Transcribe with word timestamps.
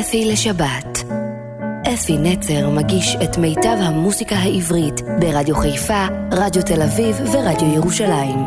אפי 0.00 0.24
לשבת. 0.32 1.04
אפי 1.94 2.18
נצר 2.18 2.70
מגיש 2.70 3.16
את 3.24 3.38
מיטב 3.38 3.76
המוסיקה 3.80 4.36
העברית 4.36 5.00
ברדיו 5.20 5.54
חיפה, 5.56 6.06
רדיו 6.32 6.62
תל 6.62 6.82
אביב 6.82 7.16
ורדיו 7.32 7.74
ירושלים. 7.74 8.38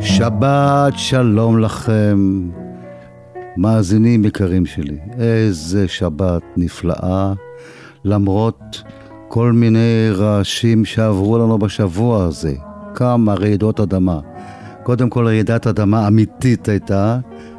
שבת 0.00 0.92
שלום 0.96 1.58
לכם, 1.58 2.48
מאזינים 3.56 4.24
יקרים 4.24 4.66
שלי. 4.66 4.98
איזה 5.18 5.88
שבת 5.88 6.42
נפלאה, 6.56 7.32
למרות 8.04 8.82
כל 9.28 9.52
מיני 9.52 10.10
רעשים 10.12 10.84
שעברו 10.84 11.38
לנו 11.38 11.58
בשבוע 11.58 12.24
הזה. 12.24 12.54
כמה 12.94 13.34
רעידות 13.34 13.80
אדמה. 13.80 14.20
קודם 14.88 15.10
כל 15.10 15.26
רעידת 15.26 15.66
אדמה 15.66 16.08
אמיתית 16.08 16.68
הייתה, 16.68 17.18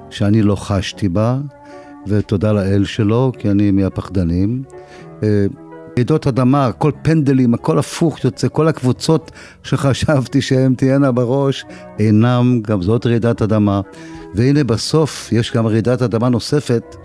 שאני 0.10 0.42
לא 0.42 0.56
חשתי 0.56 1.10
בה, 1.10 1.40
ותודה 2.08 2.52
לאל 2.52 2.86
שלו, 2.86 3.32
כי 3.38 3.52
אני 3.52 3.72
מהפחדנים. 3.72 4.64
אה, 5.24 5.46
רעידות 5.98 6.28
אדמה, 6.28 6.66
הכל 6.66 6.92
פנדלים, 7.02 7.54
הכל 7.54 7.80
הפוך 7.80 8.24
יוצא, 8.24 8.48
כל 8.52 8.68
הקבוצות 8.68 9.32
שחשבתי 9.64 10.42
שהן 10.42 10.74
תהיינה 10.74 11.12
בראש, 11.12 11.66
אינם, 12.00 12.62
גם 12.68 12.82
זאת 12.82 13.06
רעידת 13.06 13.42
אדמה. 13.42 13.82
והנה 14.36 14.64
בסוף 14.64 15.32
יש 15.32 15.54
גם 15.54 15.68
רעידת 15.68 16.02
אדמה 16.02 16.30
נוספת 16.30 16.96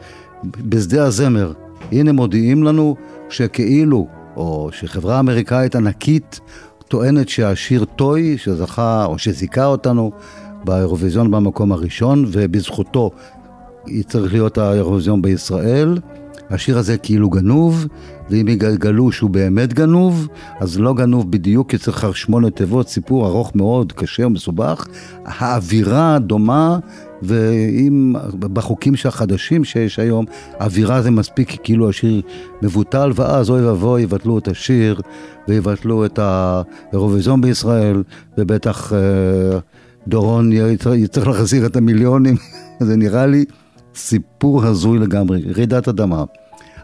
בשדה 0.45 1.05
הזמר. 1.05 1.53
הנה 1.93 2.13
מודיעים 2.13 2.63
לנו 2.63 2.97
שכאילו, 3.29 4.09
או 4.37 4.69
שחברה 4.73 5.21
אמריקאית 5.21 5.77
ענקית 5.77 6.41
טוענת 6.89 7.29
שהשיר 7.29 7.85
טוי, 7.85 8.39
שזכה 8.39 9.05
או 9.05 9.19
שזיכה 9.19 9.67
אותנו 9.67 10.13
באירוויזיון 10.65 11.31
במקום 11.31 11.73
הראשון, 11.73 12.25
ובזכותו 12.29 13.11
צריך 14.07 14.33
להיות 14.33 14.59
האירוויזיון 14.59 15.23
בישראל. 15.23 15.99
השיר 16.51 16.79
הזה 16.79 16.99
כאילו 16.99 17.31
גנוב, 17.31 17.87
ואם 18.31 18.49
יגלו 18.49 19.13
שהוא 19.13 19.31
באמת 19.31 19.73
גנוב, 19.73 20.29
אז 20.61 20.79
לא 20.79 20.95
גנוב 20.95 21.31
בדיוק, 21.31 21.71
כי 21.71 21.79
צריך 21.79 22.17
שמונה 22.17 22.51
תיבות, 22.51 22.89
סיפור 22.89 23.27
ארוך 23.27 23.53
מאוד, 23.55 23.93
קשה 23.93 24.27
ומסובך. 24.27 24.87
האווירה 25.25 26.19
דומה, 26.19 26.79
ואם 27.25 28.15
בחוקים 28.41 28.95
החדשים 29.05 29.65
שיש 29.65 29.99
היום, 29.99 30.25
האווירה 30.59 31.03
זה 31.03 31.11
מספיק 31.11 31.57
כאילו 31.63 31.89
השיר 31.89 32.23
מבוטל, 32.63 33.13
ואז 33.15 33.51
אוי 33.51 33.67
ואבוי 33.67 34.03
יבטלו 34.03 34.39
את 34.39 34.49
השיר, 34.49 35.01
ויבטלו 35.49 36.05
את 36.05 36.19
האירוויזיון 36.23 37.41
בישראל, 37.41 38.03
ובטח 38.39 38.93
אה, 38.93 39.59
דורון 40.09 40.51
יצטרך 40.95 41.27
להחזיר 41.27 41.67
את 41.67 41.77
המיליונים, 41.77 42.37
זה 42.87 42.97
נראה 42.97 43.27
לי 43.27 43.45
סיפור 43.95 44.65
הזוי 44.65 44.99
לגמרי, 44.99 45.43
רעידת 45.57 45.89
אדמה. 45.89 46.25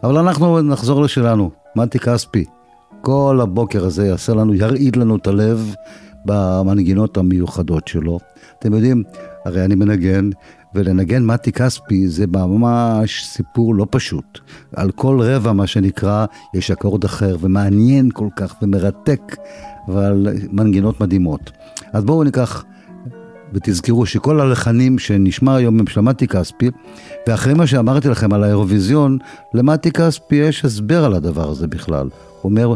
אבל 0.02 0.16
אנחנו 0.16 0.62
נחזור 0.62 1.02
לשלנו, 1.02 1.50
מתי 1.76 1.98
כספי. 1.98 2.44
כל 3.00 3.38
הבוקר 3.42 3.84
הזה 3.84 4.06
יעשה 4.06 4.34
לנו, 4.34 4.54
ירעיד 4.54 4.96
לנו 4.96 5.16
את 5.16 5.26
הלב 5.26 5.74
במנגינות 6.26 7.16
המיוחדות 7.16 7.88
שלו. 7.88 8.18
אתם 8.58 8.74
יודעים, 8.74 9.02
הרי 9.44 9.64
אני 9.64 9.74
מנגן, 9.74 10.30
ולנגן 10.74 11.24
מתי 11.24 11.52
כספי 11.52 12.08
זה 12.08 12.26
ממש 12.26 13.24
סיפור 13.24 13.74
לא 13.74 13.86
פשוט. 13.90 14.38
על 14.76 14.90
כל 14.90 15.20
רבע, 15.22 15.52
מה 15.52 15.66
שנקרא, 15.66 16.26
יש 16.54 16.70
אקורד 16.70 17.04
אחר, 17.04 17.36
ומעניין 17.40 18.10
כל 18.12 18.28
כך, 18.36 18.54
ומרתק, 18.62 19.36
אבל 19.88 20.26
מנגינות 20.52 21.00
מדהימות. 21.00 21.50
אז 21.92 22.04
בואו 22.04 22.24
ניקח 22.24 22.64
ותזכרו 23.52 24.06
שכל 24.06 24.40
הלחנים 24.40 24.98
שנשמע 24.98 25.54
היום 25.54 25.80
הם 25.80 25.86
של 25.86 26.00
מתי 26.00 26.26
כספי, 26.26 26.70
ואחרי 27.28 27.54
מה 27.54 27.66
שאמרתי 27.66 28.08
לכם 28.08 28.32
על 28.32 28.44
האירוויזיון, 28.44 29.18
למתי 29.54 29.90
כספי 29.90 30.36
יש 30.36 30.64
הסבר 30.64 31.04
על 31.04 31.14
הדבר 31.14 31.50
הזה 31.50 31.66
בכלל. 31.66 32.08
הוא 32.40 32.50
אומר, 32.50 32.74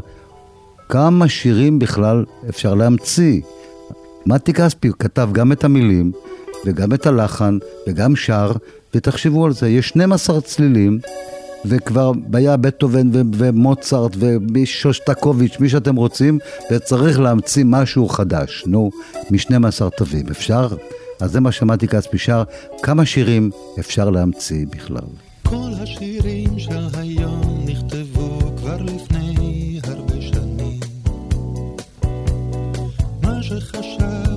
כמה 0.88 1.28
שירים 1.28 1.78
בכלל 1.78 2.24
אפשר 2.48 2.74
להמציא? 2.74 3.40
מתי 4.26 4.52
כספי 4.52 4.90
כתב 4.98 5.28
גם 5.32 5.52
את 5.52 5.64
המילים, 5.64 6.12
וגם 6.66 6.92
את 6.92 7.06
הלחן, 7.06 7.58
וגם 7.88 8.16
שר, 8.16 8.52
ותחשבו 8.94 9.46
על 9.46 9.52
זה, 9.52 9.68
יש 9.68 9.88
12 9.88 10.40
צלילים. 10.40 10.98
וכבר 11.66 12.12
היה 12.32 12.56
בטהובן 12.56 13.10
ומוצרט 13.12 14.16
ושושטקוביץ', 14.54 15.56
מי 15.60 15.68
שאתם 15.68 15.96
רוצים, 15.96 16.38
וצריך 16.70 17.20
להמציא 17.20 17.64
משהו 17.66 18.08
חדש. 18.08 18.64
נו, 18.66 18.90
מ-12 19.30 19.90
תווים. 19.96 20.26
אפשר? 20.30 20.68
אז 21.20 21.32
זה 21.32 21.40
מה 21.40 21.52
שמעתי 21.52 21.88
כספי 21.88 22.18
שר. 22.18 22.42
כמה 22.82 23.06
שירים 23.06 23.50
אפשר 23.78 24.10
להמציא 24.10 24.66
בכלל? 24.70 25.08
כל 25.42 25.70
השירים 25.82 26.58
של 26.58 26.86
היום 26.94 27.64
נכתבו 27.66 28.38
כבר 28.56 28.82
לפני 28.82 29.23
מה 33.54 34.33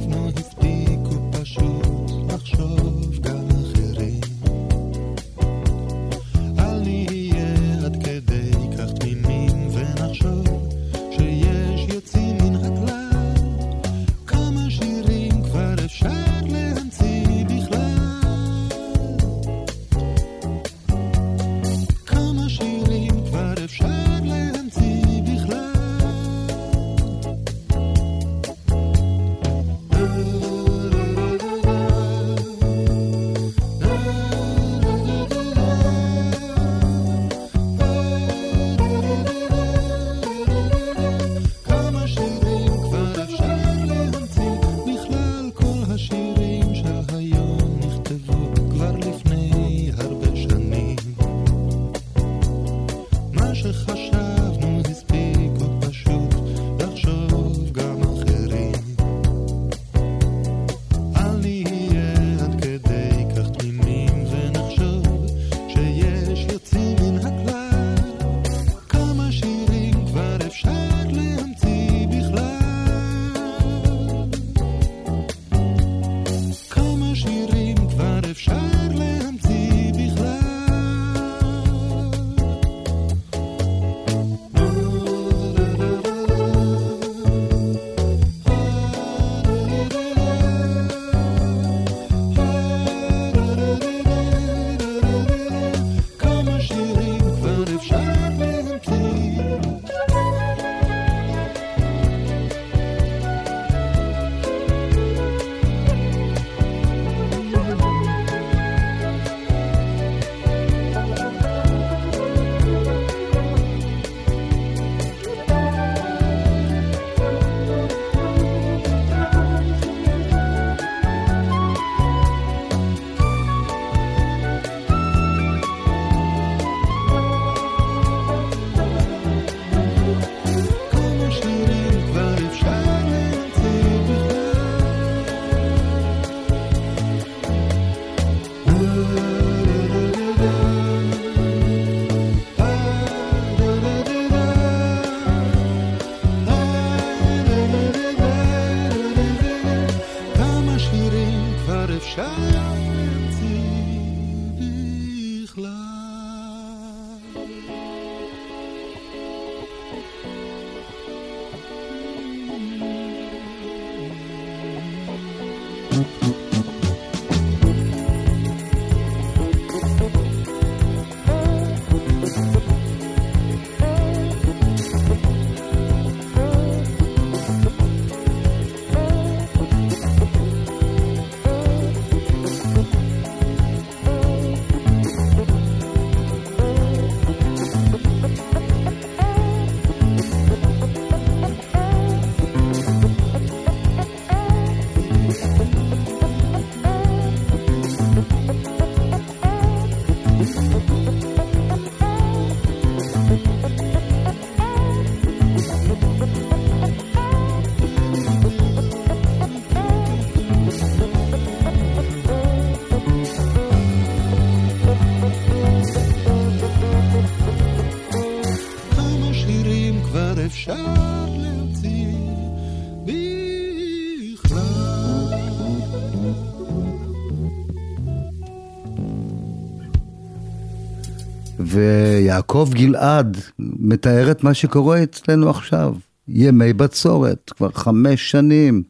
ויעקב 231.77 232.69
גלעד 232.73 233.37
מתאר 233.59 234.31
את 234.31 234.43
מה 234.43 234.53
שקורה 234.53 235.03
אצלנו 235.03 235.49
עכשיו. 235.49 235.95
ימי 236.27 236.73
בצורת, 236.73 237.51
כבר 237.57 237.71
חמש 237.71 238.31
שנים 238.31 238.83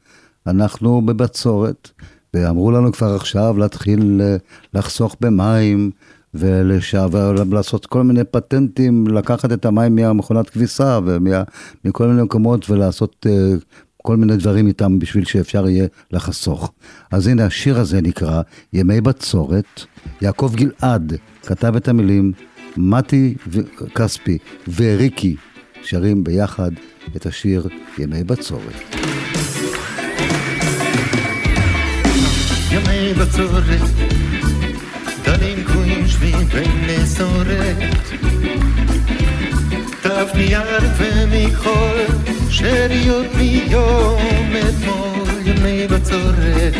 אנחנו 0.47 1.01
בבצורת, 1.01 1.89
ואמרו 2.33 2.71
לנו 2.71 2.91
כבר 2.91 3.15
עכשיו 3.15 3.57
להתחיל 3.57 4.21
אה, 4.23 4.35
לחסוך 4.73 5.15
במים 5.21 5.91
ולעשות 6.33 7.85
כל 7.85 8.03
מיני 8.03 8.23
פטנטים, 8.23 9.07
לקחת 9.07 9.51
את 9.51 9.65
המים 9.65 9.95
מהמכונת 9.95 10.49
כביסה 10.49 10.99
ומכל 11.05 12.07
מיני 12.07 12.23
מקומות 12.23 12.69
ולעשות 12.69 13.25
אה, 13.29 13.53
כל 13.97 14.17
מיני 14.17 14.37
דברים 14.37 14.67
איתם 14.67 14.99
בשביל 14.99 15.25
שאפשר 15.25 15.67
יהיה 15.69 15.87
לחסוך. 16.11 16.71
אז 17.11 17.27
הנה 17.27 17.45
השיר 17.45 17.79
הזה 17.79 18.01
נקרא 18.01 18.41
ימי 18.73 19.01
בצורת, 19.01 19.81
יעקב 20.21 20.51
גלעד 20.55 21.13
כתב 21.43 21.75
את 21.75 21.87
המילים, 21.87 22.31
מתי 22.77 23.33
כספי 23.95 24.37
וריקי 24.75 25.35
שרים 25.83 26.23
ביחד 26.23 26.71
את 27.15 27.25
השיר 27.25 27.67
ימי 27.97 28.23
בצורת. 28.23 28.95
ימי 32.71 33.13
בצורת, 33.13 33.81
דלים 35.23 35.63
ומכחול, 40.97 41.97
שאריות 42.49 43.25
מיום 43.37 44.51
אתמול, 44.69 45.29
ימי 45.45 45.87
בצורת, 45.87 46.73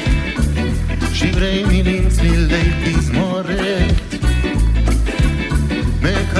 שברי 1.14 1.64
מילים 1.68 2.10
צלילי 2.10 2.72
תזמורת. 2.86 4.07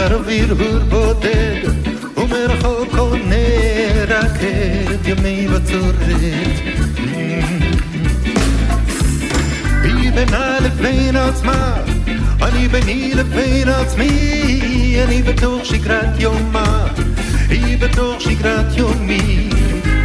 מקרביר 0.08 0.56
הור 0.60 0.80
בודד 0.80 1.62
ומרחוק 2.18 2.98
עונה 2.98 3.36
רקד 4.08 5.08
ימי 5.08 5.48
בצורת. 5.48 5.96
היא 9.84 10.12
בינה 10.12 10.58
לבין 10.60 11.16
עצמה 11.16 11.76
אני 12.42 12.68
ביני 12.68 13.12
לבין 13.16 13.70
עצמי 13.70 14.98
אני 15.04 15.24
בתוך 15.24 15.66
שגרת 15.66 16.20
יומה 16.20 16.88
היא 17.50 17.78
בתוך 17.78 18.22
שגרת 18.22 18.78
יומי. 18.78 19.50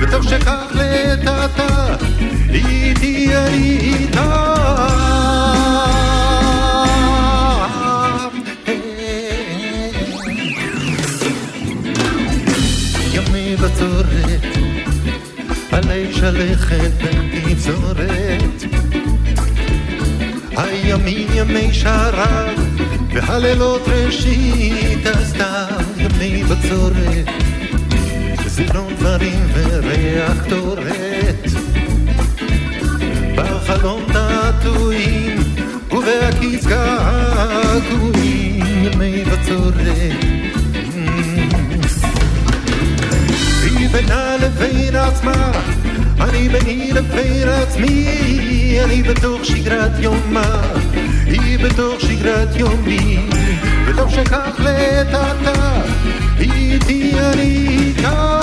בתוך 0.02 0.24
שכח 0.24 0.72
לטאטה 0.74 1.96
איתי 2.50 3.36
אני 3.36 3.78
איתה 3.80 5.51
בצורת, 13.82 14.42
עלי 15.72 16.12
שלכת 16.12 16.90
ותפזורת. 17.00 18.64
הימים 20.56 21.28
ימי 21.34 21.72
שרב, 21.72 22.48
והלילות 23.12 23.82
ראשית 23.88 25.06
הסתיו, 25.06 25.82
ימי 25.96 26.44
בצורת. 26.44 27.28
זיכרון 28.46 28.94
דברים 28.98 29.48
וריח 29.54 30.44
טורת. 30.48 31.46
בחלום 33.36 34.02
תעתועים, 34.12 35.36
ובהקיץ 35.90 36.66
געגועים, 36.66 38.64
ימי 38.84 39.24
בצורת. 39.24 40.41
בינה 43.92 44.36
לבין 44.40 44.96
עצמה, 44.96 45.52
אני 46.20 46.48
ביני 46.48 46.92
לבין 46.92 47.48
עצמי, 47.48 48.78
אני 48.84 49.02
בתוך 49.02 49.44
שגרת 49.44 49.90
יומה, 49.98 50.62
היא 51.26 51.58
בתוך 51.58 52.00
שגרת 52.00 52.56
יומי, 52.56 53.18
וטוב 53.86 54.10
שכך 54.10 54.60
לטאטא, 54.60 55.80
היא 56.38 56.72
איתי 56.72 57.12
אני 57.20 57.40
איתה. 57.40 58.41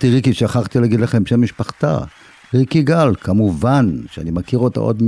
אמרתי 0.00 0.14
ריקי, 0.14 0.34
שכחתי 0.34 0.78
להגיד 0.78 1.00
לכם 1.00 1.26
שם 1.26 1.42
משפחתה. 1.42 1.98
ריקי 2.54 2.82
גל, 2.82 3.14
כמובן, 3.20 3.96
שאני 4.12 4.30
מכיר 4.30 4.58
אותה 4.58 4.80
עוד 4.80 5.02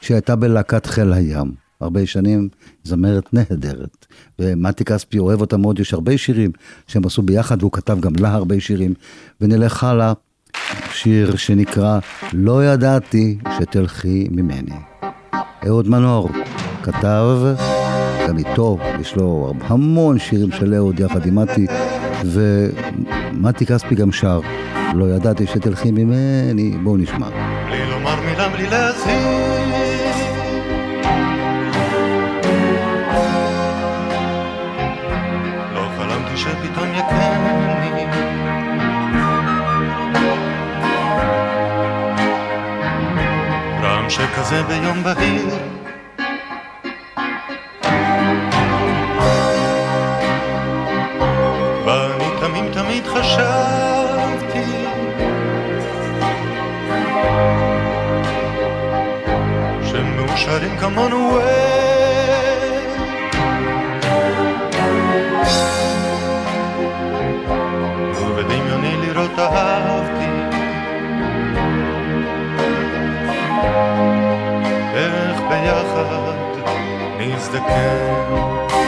כשהייתה 0.00 0.36
בלהקת 0.36 0.86
חיל 0.86 1.12
הים. 1.12 1.52
הרבה 1.80 2.06
שנים, 2.06 2.48
זמרת 2.84 3.34
נהדרת. 3.34 4.06
ומתי 4.38 4.84
כספי 4.84 5.18
אוהב 5.18 5.40
אותה 5.40 5.56
מאוד, 5.56 5.80
יש 5.80 5.94
הרבה 5.94 6.18
שירים 6.18 6.50
שהם 6.86 7.06
עשו 7.06 7.22
ביחד, 7.22 7.62
והוא 7.62 7.72
כתב 7.72 8.00
גם 8.00 8.12
לה 8.18 8.32
הרבה 8.32 8.60
שירים. 8.60 8.94
ונלך 9.40 9.84
הלאה, 9.84 10.12
שיר 10.92 11.36
שנקרא 11.36 11.98
"לא 12.32 12.64
ידעתי 12.64 13.38
שתלכי 13.58 14.28
ממני". 14.30 14.76
אהוד 15.66 15.88
מנור 15.88 16.30
כתב, 16.82 17.54
גם 18.28 18.38
איתו, 18.38 18.78
יש 19.00 19.16
לו 19.16 19.52
המון 19.60 20.18
שירים 20.18 20.52
של 20.52 20.74
אהוד 20.74 21.00
יחד 21.00 21.26
עם 21.26 21.38
מתי. 21.38 21.66
ומתי 22.24 23.66
כספי 23.66 23.94
גם 23.94 24.12
שר, 24.12 24.40
לא 24.94 25.04
ידעתי 25.04 25.46
שתלכי 25.46 25.90
ממני, 25.90 26.70
בואו 26.70 26.96
נשמע. 26.96 27.28
בלי 27.68 27.90
לומר 27.90 28.20
מילה, 28.20 28.48
בלי 28.48 28.66
להזהיר. 28.66 29.66
לא 35.74 35.88
שכזה 44.08 44.62
ביום 44.62 45.02
בהיר 45.02 45.85
כמונו 60.80 61.38
ובדמיוני 68.20 68.96
לראות 68.96 69.38
אהבתי 69.38 70.26
איך 74.94 75.40
ביחד 75.40 76.36
נזדקן 77.18 78.85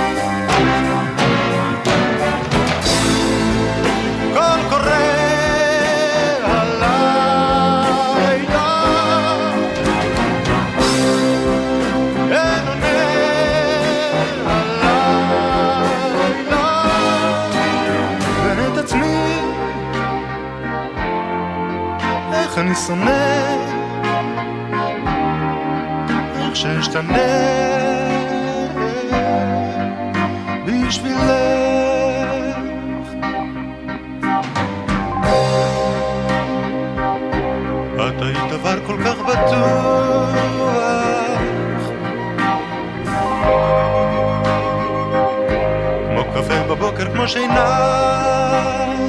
אני 22.58 22.74
שונא. 22.74 23.56
איך 26.36 26.56
שאשתנה. 26.56 27.18
בשבילך. 30.66 31.20
את 37.96 38.22
היית 38.22 38.50
דבר 38.50 38.86
כל 38.86 38.96
כך 39.04 39.18
בטוח. 39.18 40.28
כמו 46.08 46.24
קפה 46.34 46.62
בבוקר 46.68 47.14
כמו 47.14 47.28
שינה 47.28 49.07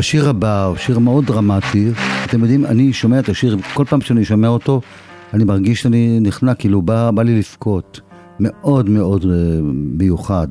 השיר 0.00 0.28
הבא 0.28 0.64
הוא 0.64 0.76
שיר 0.76 0.98
מאוד 0.98 1.26
דרמטי. 1.26 1.90
אתם 2.24 2.40
יודעים, 2.40 2.66
אני 2.66 2.92
שומע 2.92 3.18
את 3.18 3.28
השיר, 3.28 3.56
כל 3.74 3.84
פעם 3.84 4.00
שאני 4.00 4.24
שומע 4.24 4.48
אותו, 4.48 4.80
אני 5.34 5.44
מרגיש 5.44 5.82
שאני 5.82 6.20
נכנע, 6.20 6.54
כאילו 6.54 6.82
בא, 6.82 7.10
בא 7.10 7.22
לי 7.22 7.38
לבכות. 7.38 8.00
מאוד 8.40 8.88
מאוד 8.88 9.24
אה, 9.24 9.60
מיוחד. 9.98 10.48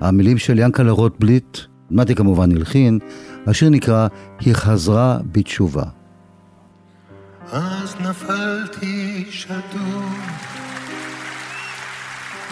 המילים 0.00 0.38
של 0.38 0.58
ינקלה 0.58 0.92
רוטבליט, 0.92 1.58
מתי 1.90 2.14
כמובן 2.14 2.52
הלחין, 2.52 2.98
השיר 3.46 3.70
נקרא 3.70 4.08
"היא 4.40 4.54
חזרה 4.54 5.18
בתשובה". 5.32 5.84
אז 7.52 7.96
נפלתי 8.00 9.24
שדוד, 9.30 10.02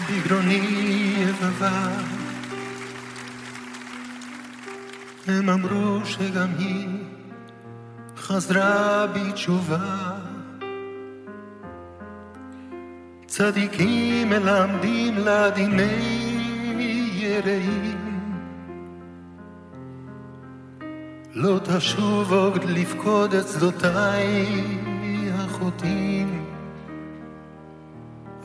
בגרוני 0.09 1.13
יבבה. 1.17 2.26
הם 5.27 5.49
אמרו 5.49 6.05
שגם 6.05 6.47
היא 6.57 6.87
חזרה 8.17 9.07
בתשובה. 9.07 10.17
צדיקים 13.25 14.29
מלמדים 14.29 15.17
לה 15.17 15.49
דיני 15.49 16.37
יראים. 17.13 17.97
לא 21.33 21.59
תשוב 21.63 22.33
עוד 22.33 22.63
לפקוד 22.63 23.33
את 23.33 23.47
שדותיי 23.47 24.63
החוטאים. 25.33 26.45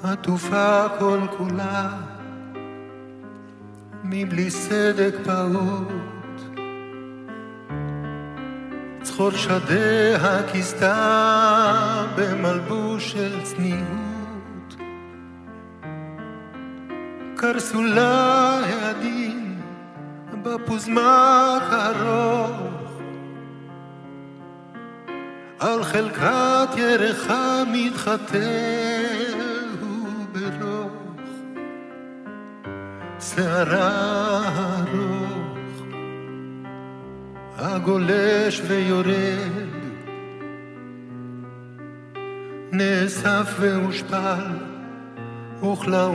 עטופה 0.03 0.87
כל 0.99 1.21
כולה 1.39 1.91
מבלי 4.05 4.51
סדק 4.51 5.15
פעוט. 5.25 6.12
צחור 9.03 9.31
שדיה 9.31 10.43
כיסתה 10.53 12.05
במלבוש 12.17 13.13
של 13.13 13.43
צניעות. 13.43 14.77
קרסו 17.37 17.83
לה 17.83 18.59
הידים 18.65 19.61
בפוזמק 20.43 21.63
ארוך. 21.73 22.73
על 25.61 25.85
חלקת 25.85 26.69
ירחה 26.77 27.63
מתחתר 27.73 29.33
ברוך. 30.33 30.93
שערה 33.21 34.43
ארוך, 34.79 35.12
הגולש 37.63 38.63
ויורד, 38.67 39.73
נאסף 42.73 43.55
והושפל, 43.61 44.45
וכלאו 45.63 46.15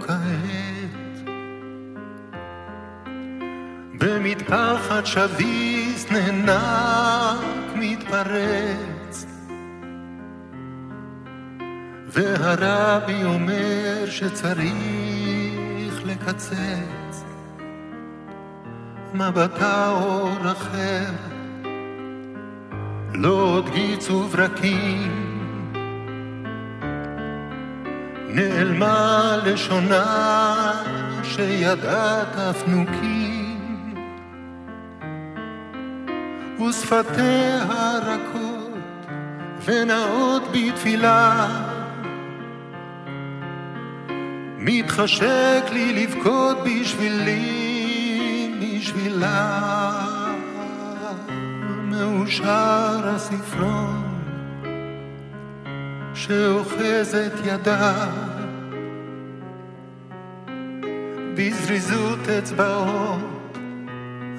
כעת. 0.00 1.28
במטפחת 4.00 5.06
שביס 5.06 6.06
נאנק 6.10 7.44
מתפרץ, 7.74 9.26
והרבי 12.08 13.24
אומר 13.24 14.06
שצריך 14.06 16.02
לקצץ 16.04 16.97
מבטה 19.14 19.88
אור 19.90 20.52
אחר, 20.52 21.04
לא 23.14 23.28
עוד 23.28 23.68
גיץ 23.74 24.10
וברקים, 24.10 25.42
נעלמה 28.28 29.36
לשונה 29.44 30.72
שידעה 31.22 32.24
תפנוקים, 32.24 33.94
ושפתיה 36.68 37.98
רכות 37.98 39.06
ונאות 39.64 40.42
בתפילה. 40.52 41.46
מתחשק 44.58 45.62
לי 45.72 45.92
לבכות 45.92 46.56
בשבילי, 46.64 47.57
בשבילה. 48.78 50.06
מאושר 51.84 53.08
הספרון 53.08 54.20
שאוחז 56.14 57.14
את 57.14 57.32
ידה 57.44 58.06
בזריזות 61.34 62.28
אצבעות 62.38 63.58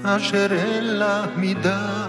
אשר 0.04 0.47
אין 0.52 0.84
לה 0.84 1.25
מידה. 1.36 2.08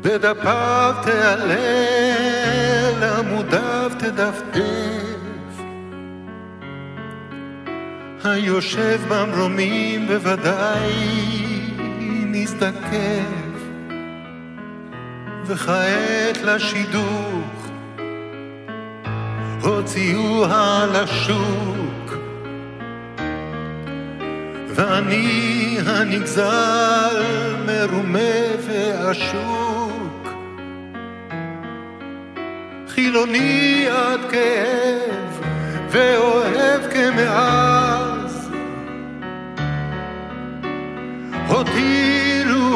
בדפיו 0.00 0.94
תעלה, 1.02 1.56
לעמודיו 3.00 3.90
תדפדף. 3.98 4.93
היושב 8.24 9.00
במרומים 9.08 10.06
בוודאי 10.06 10.90
נזדקף, 12.26 13.54
וכעת 15.46 16.42
לשידוך 16.42 17.68
הוציאוה 19.62 20.86
לשוק. 20.92 22.16
ואני 24.74 25.78
הנגזל 25.86 27.24
מרומה 27.66 28.18
ועשוק 28.66 30.28
חילוני 32.88 33.86
עד 33.90 34.20
כאב 34.30 35.40
ואוהב 35.90 36.82
כמאז 36.92 37.83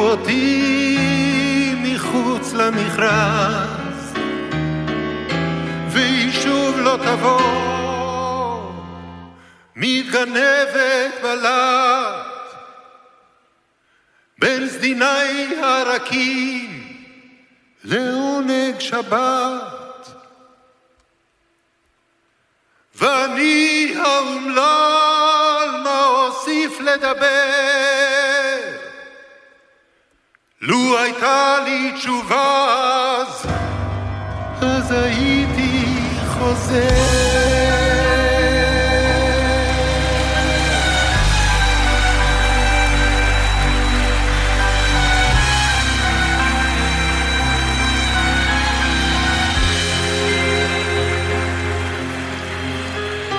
אותי 0.08 1.74
מחוץ 1.82 2.52
למכרז 2.52 4.14
והיא 5.88 6.32
שוב 6.32 6.78
לא 6.78 6.98
תבוא 7.04 8.72
מתגנבת 9.76 11.14
בלט 11.22 12.26
בין 14.38 14.68
סדיני 14.68 15.56
הרכים 15.62 16.94
לעונג 17.84 18.78
שבת. 18.78 20.08
ואני 22.94 23.94
האומלל 23.96 25.80
מה 25.84 26.06
אוסיף 26.06 26.80
לדבר 26.80 28.47
לו 30.62 30.98
הייתה 30.98 31.56
לי 31.64 31.92
תשובה 31.94 32.66
אז 33.20 33.46
אז 34.60 34.92
הייתי 34.92 35.84
חוזר. 36.28 37.48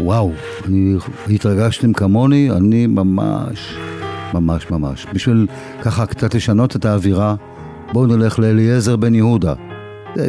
וואו, 0.01 0.31
אני 0.65 0.95
התרגשתם 1.29 1.93
כמוני, 1.93 2.51
אני 2.51 2.87
ממש, 2.87 3.77
ממש 4.33 4.71
ממש. 4.71 5.05
בשביל 5.13 5.47
ככה 5.81 6.05
קצת 6.05 6.35
לשנות 6.35 6.75
את 6.75 6.85
האווירה, 6.85 7.35
בואו 7.93 8.05
נלך 8.05 8.39
לאליעזר 8.39 8.95
בן 8.95 9.15
יהודה. 9.15 9.53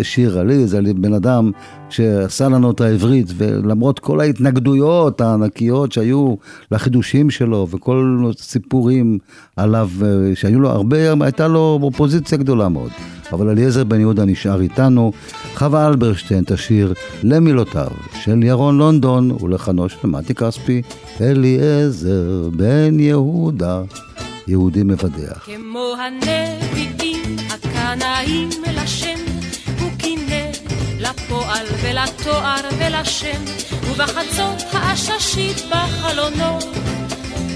שיר 0.03 0.39
עלי, 0.39 0.67
זה 0.67 0.81
בן 0.97 1.15
אדם 1.15 1.51
שעשה 1.89 2.49
לנו 2.49 2.71
את 2.71 2.81
העברית, 2.81 3.27
ולמרות 3.37 3.99
כל 3.99 4.21
ההתנגדויות 4.21 5.21
הענקיות 5.21 5.93
שהיו 5.93 6.35
לחידושים 6.73 7.31
שלו, 7.31 7.67
וכל 7.71 8.31
סיפורים 8.39 9.19
עליו, 9.57 9.91
אה, 10.03 10.09
שהיו 10.35 10.61
לו 10.61 10.69
הרבה, 10.69 10.97
הייתה 11.21 11.49
לו 11.49 11.79
אופוזיציה 11.83 12.39
גדולה 12.39 12.69
מאוד. 12.69 12.91
אבל 13.33 13.49
אליעזר 13.49 13.85
בן 13.85 14.01
יהודה 14.01 14.25
נשאר 14.25 14.61
איתנו. 14.61 15.13
חווה 15.55 15.87
אלברשטיין 15.87 16.45
תשיר 16.47 16.95
למילותיו 17.23 17.91
של 18.23 18.43
ירון 18.43 18.79
לונדון 18.79 19.31
ולחנו 19.31 19.89
של 19.89 20.09
מתי 20.09 20.35
כספי, 20.35 20.83
אליעזר 21.21 22.49
בן 22.57 23.01
יהודה, 23.01 23.83
יהודי 24.49 24.83
מבדח. 24.83 25.47
כמו 25.47 25.95
הנביאים 25.99 27.37
הקנאים 27.51 28.49
הוא 28.49 28.65
קינא 28.65 29.30
לפועל 31.01 31.67
ולתואר 31.83 32.69
ולשם, 32.79 33.45
ובחצות 33.91 34.63
העששית 34.73 35.57
בחלונו, 35.71 36.59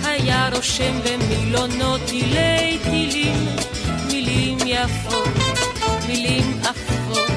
היה 0.04 0.48
רושם 0.54 1.00
במילונו 1.04 1.98
תילי 1.98 2.78
תילים, 2.82 3.46
מילים 4.06 4.58
יפות. 4.66 5.28
מילים 6.06 6.60
עפות 6.62 7.30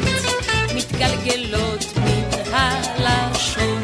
מתגלגלות 0.76 1.86
מן 1.98 2.54
הלשון. 2.54 3.84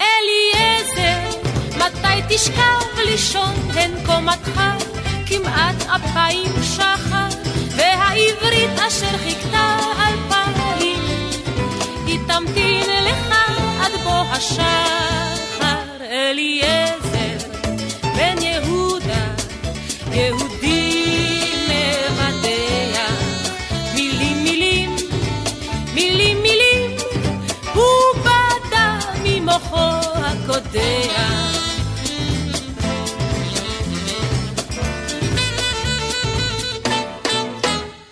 אליעזר, 0.00 1.38
מתי 1.76 2.22
תשכב 2.28 2.98
לישון? 3.04 3.54
הן 3.74 3.90
קומתך 4.06 4.60
כמעט 5.26 5.76
אפיים 5.86 6.52
שחר, 6.62 7.28
והעברית 7.76 8.78
אשר 8.88 9.18
חיכתה 9.24 9.76
אלפיים, 9.98 10.67
תמתין 12.38 12.90
לך 13.04 13.34
עד 13.80 13.92
בוא 14.04 14.24
השחר. 14.30 15.78
אליעזר, 16.10 17.48
בן 18.16 18.42
יהודה, 18.42 19.26
יהודי 20.12 20.98
מוחו 29.40 29.76
הקודח. 30.14 31.58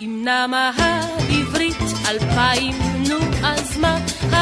אם 0.01 0.21
נמה 0.25 0.71
העברית 0.77 1.77
אלפיים? 2.09 2.96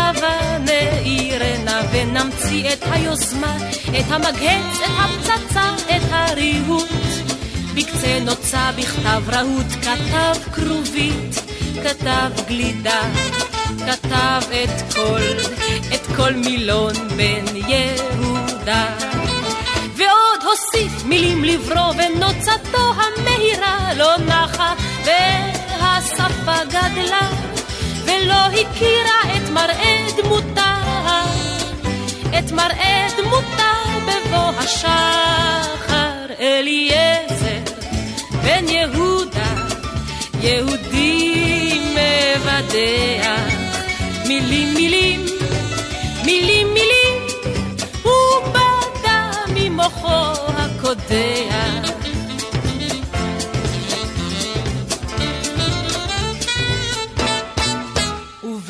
הבה 0.10 0.58
נעירנה 0.60 1.82
ונמציא 1.92 2.74
את 2.74 2.84
היוזמה, 2.92 3.58
את 4.00 4.06
המגהץ, 4.12 4.80
את 4.80 4.90
הפצצה, 5.00 5.76
את 5.96 6.02
הריהוט. 6.12 6.90
בקצה 7.76 8.20
נוצה 8.22 8.72
בכתב 8.78 9.22
רהוט, 9.28 9.72
כתב 9.82 10.52
כרובית, 10.54 11.36
כתב 11.84 12.32
גלידה. 12.48 13.02
כתב 13.78 14.42
את 14.64 14.94
כל, 14.96 15.22
את 15.94 16.16
כל 16.16 16.34
מילון 16.34 16.94
בן 17.18 17.56
יהודה. 17.56 18.86
ועוד 19.96 20.42
הוסיף 20.44 21.04
מילים 21.06 21.44
לברוא 21.44 21.94
ונוצתו 21.94 22.94
המהירה 22.94 23.94
לא 23.94 24.18
נחה 24.18 24.74
והשפה 25.06 26.66
גדלה 26.66 27.55
ולא 28.06 28.34
הכירה 28.34 29.38
את 29.38 29.50
מראה 29.50 30.08
דמותה 30.18 30.82
את 32.40 32.52
מראה 32.52 33.08
דמותה 33.18 33.74
בבוא 34.06 34.52
השחר 34.58 36.26
אליעזר 36.40 37.60
בן 38.44 38.68
יהודה 38.68 39.54
יהודי 40.42 41.80
מבדח 41.92 43.56
מילים 44.28 44.74
מילים, 44.74 45.26
מילים 46.26 46.68
מילים, 46.74 47.28
הוא 48.04 48.48
בדה 48.50 49.32
ממוחו 49.56 50.34
הקודח. 50.58 51.55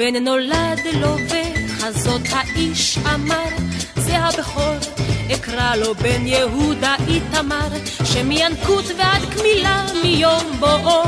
ובן 0.09 0.23
נולד 0.23 0.79
לו 0.93 1.15
וחזות 1.29 2.21
האיש 2.31 2.97
אמר, 3.15 3.49
זה 3.95 4.17
הבכור, 4.17 4.75
אקרא 5.33 5.75
לו 5.75 5.95
בן 5.95 6.27
יהודה 6.27 6.95
איתמר, 7.07 7.67
שמינקות 8.03 8.85
ועד 8.97 9.21
קמילה 9.33 9.85
מיום 10.03 10.51
בואו. 10.59 11.03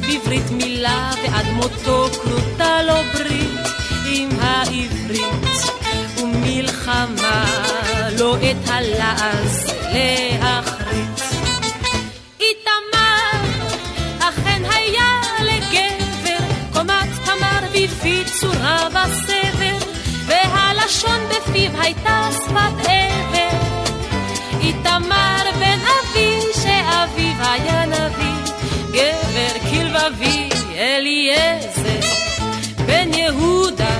בברית 0.00 0.50
מילה 0.50 1.10
ועד 1.22 1.46
מותו 1.46 2.08
כרותה 2.22 2.82
לו 2.82 2.94
ברית 3.14 3.60
עם 4.12 4.28
העברית 4.40 5.56
ומלחמה 6.22 7.44
לא 8.18 8.36
את 8.36 8.68
הלעז 8.68 9.72
להחריט. 9.92 10.65
בפי 18.06 18.24
צורה 18.40 18.88
בסבר 18.88 19.78
והלשון 20.26 21.20
בפיו 21.28 21.70
הייתה 21.80 22.28
שפת 22.32 22.88
עבר 22.88 23.58
איתמר 24.60 25.42
בן 25.58 25.78
אבי 25.80 26.40
שאביו 26.52 27.34
היה 27.38 27.86
נביא 27.86 28.52
גבר 28.90 29.70
כלבבי 29.70 30.48
אליעזר. 30.76 32.08
בן 32.86 33.14
יהודה 33.14 33.96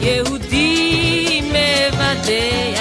יהודי 0.00 1.40
מבדח 1.44 2.79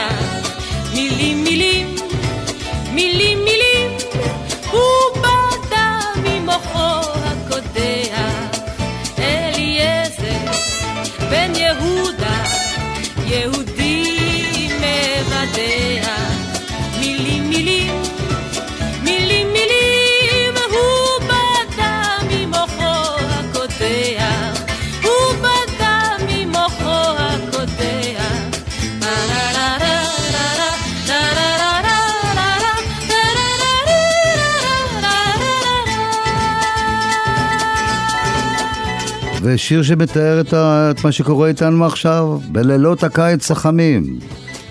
ושיר 39.42 39.84
שמתאר 39.84 40.42
את, 40.42 40.54
ה, 40.54 40.92
את 40.92 41.04
מה 41.04 41.12
שקורה 41.12 41.48
איתנו 41.48 41.86
עכשיו, 41.86 42.40
בלילות 42.52 43.04
הקיץ 43.04 43.52
החמים. 43.52 44.20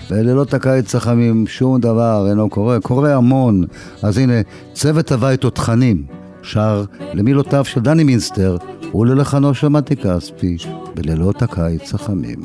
בלילות 0.09 0.53
הקיץ 0.53 0.95
החמים 0.95 1.47
שום 1.47 1.79
דבר 1.79 2.27
אינו 2.29 2.49
קורה, 2.49 2.79
קורה 2.79 3.15
המון. 3.15 3.63
אז 4.03 4.17
הנה, 4.17 4.33
צוות 4.73 5.11
הוואי 5.11 5.37
תותחנים 5.37 6.03
שר 6.41 6.83
למילותיו 7.13 7.65
של 7.65 7.81
דני 7.81 8.03
מינסטר 8.03 8.57
וללחנו 8.95 9.53
של 9.53 9.67
מתי 9.67 9.95
כספי 9.95 10.57
בלילות 10.95 11.41
הקיץ 11.41 11.93
החמים. 11.93 12.39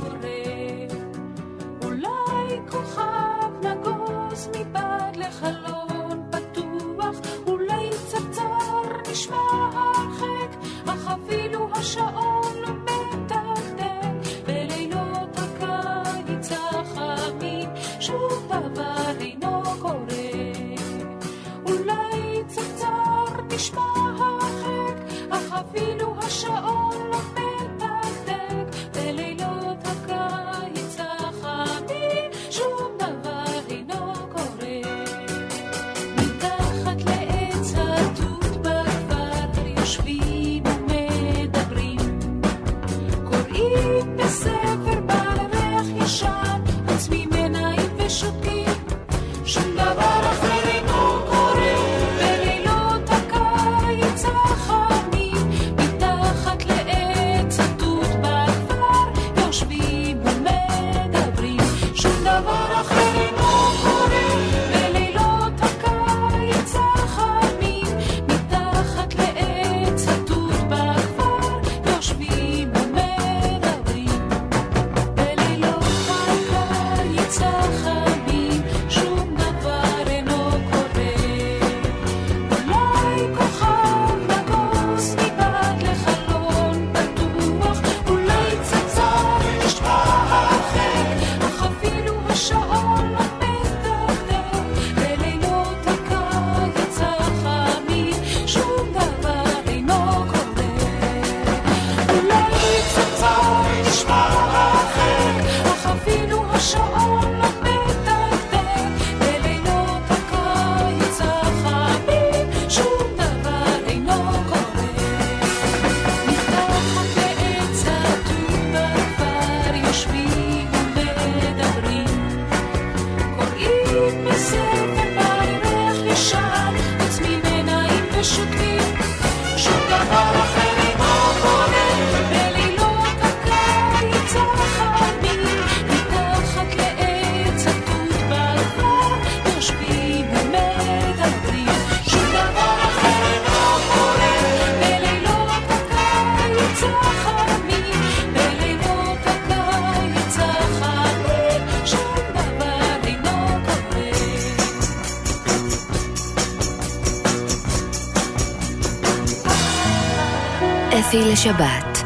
לשבת. 161.45 162.05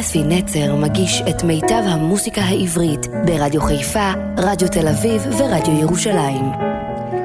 אפי 0.00 0.24
נצר 0.24 0.76
מגיש 0.76 1.22
את 1.30 1.44
מיטב 1.44 1.82
המוסיקה 1.86 2.40
העברית 2.42 3.06
ברדיו 3.26 3.60
חיפה, 3.60 4.12
רדיו 4.38 4.68
תל 4.68 4.88
אביב 4.88 5.22
ורדיו 5.26 5.80
ירושלים. 5.80 6.44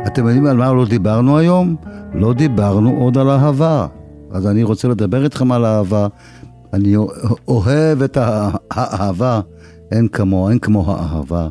אתם 0.07 0.25
יודעים 0.27 0.45
על 0.45 0.57
מה 0.57 0.73
לא 0.73 0.85
דיברנו 0.85 1.37
היום? 1.37 1.75
לא 2.13 2.33
דיברנו 2.33 2.97
עוד 2.99 3.17
על 3.17 3.29
אהבה. 3.29 3.87
אז 4.31 4.47
אני 4.47 4.63
רוצה 4.63 4.87
לדבר 4.87 5.23
איתכם 5.23 5.51
על 5.51 5.65
אהבה. 5.65 6.07
אני 6.73 6.95
אוהב 7.47 8.01
את 8.01 8.17
הא- 8.17 8.57
האהבה, 8.71 9.41
אין 9.91 10.07
כמו, 10.07 10.49
אין 10.49 10.59
כמו 10.59 10.91
האהבה. 10.91 11.47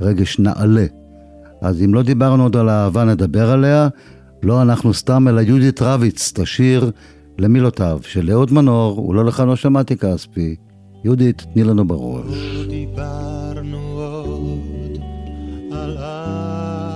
רגש 0.00 0.38
נעלה. 0.38 0.86
אז 1.60 1.82
אם 1.82 1.94
לא 1.94 2.02
דיברנו 2.02 2.42
עוד 2.42 2.56
על 2.56 2.70
אהבה, 2.70 3.04
נדבר 3.04 3.50
עליה. 3.50 3.88
לא 4.42 4.62
אנחנו 4.62 4.94
סתם, 4.94 5.28
אלא 5.28 5.40
יהודית 5.40 5.82
רביץ 5.82 6.32
תשיר 6.34 6.90
למילותיו 7.38 7.98
של 8.02 8.30
אהוד 8.30 8.52
מנור, 8.52 9.08
ולא 9.08 9.24
לך 9.24 9.42
לא 9.46 9.56
שמעתי 9.56 9.96
כספי. 9.96 10.56
יהודית, 11.04 11.46
תני 11.52 11.64
לנו 11.64 11.84
בראש. 11.88 12.24
לא 12.54 12.66
דיברנו 12.66 13.78
עוד 13.78 14.98
על 15.72 15.98
אהבה 15.98 16.94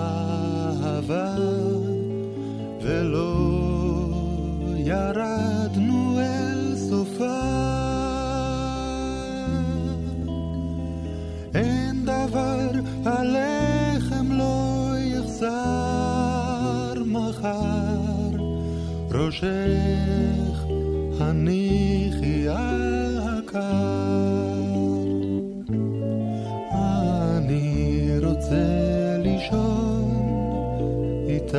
איתך, 31.48 31.58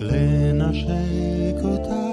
לנשק 0.00 1.64
אותך 1.64 2.11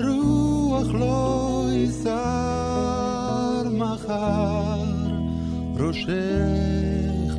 הרוח 0.00 0.86
לא 0.94 1.66
יסר 1.72 2.12
מחר, 3.72 4.84
ראשך 5.76 7.34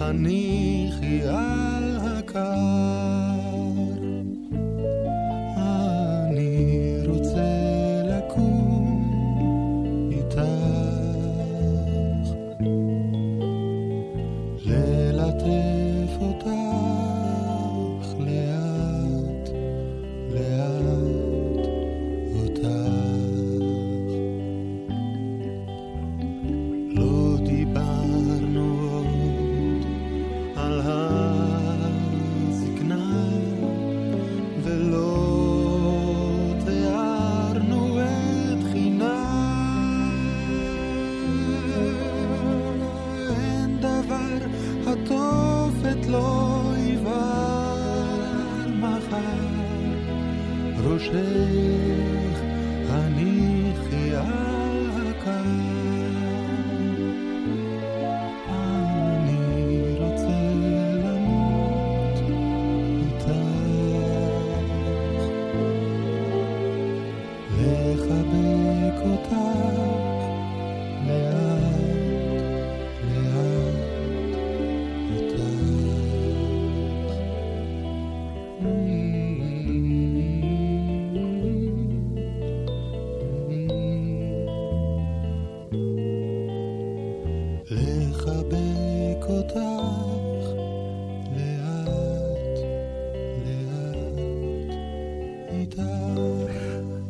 הניחי 0.00 1.22
על 1.22 1.96
הקר. 2.00 2.73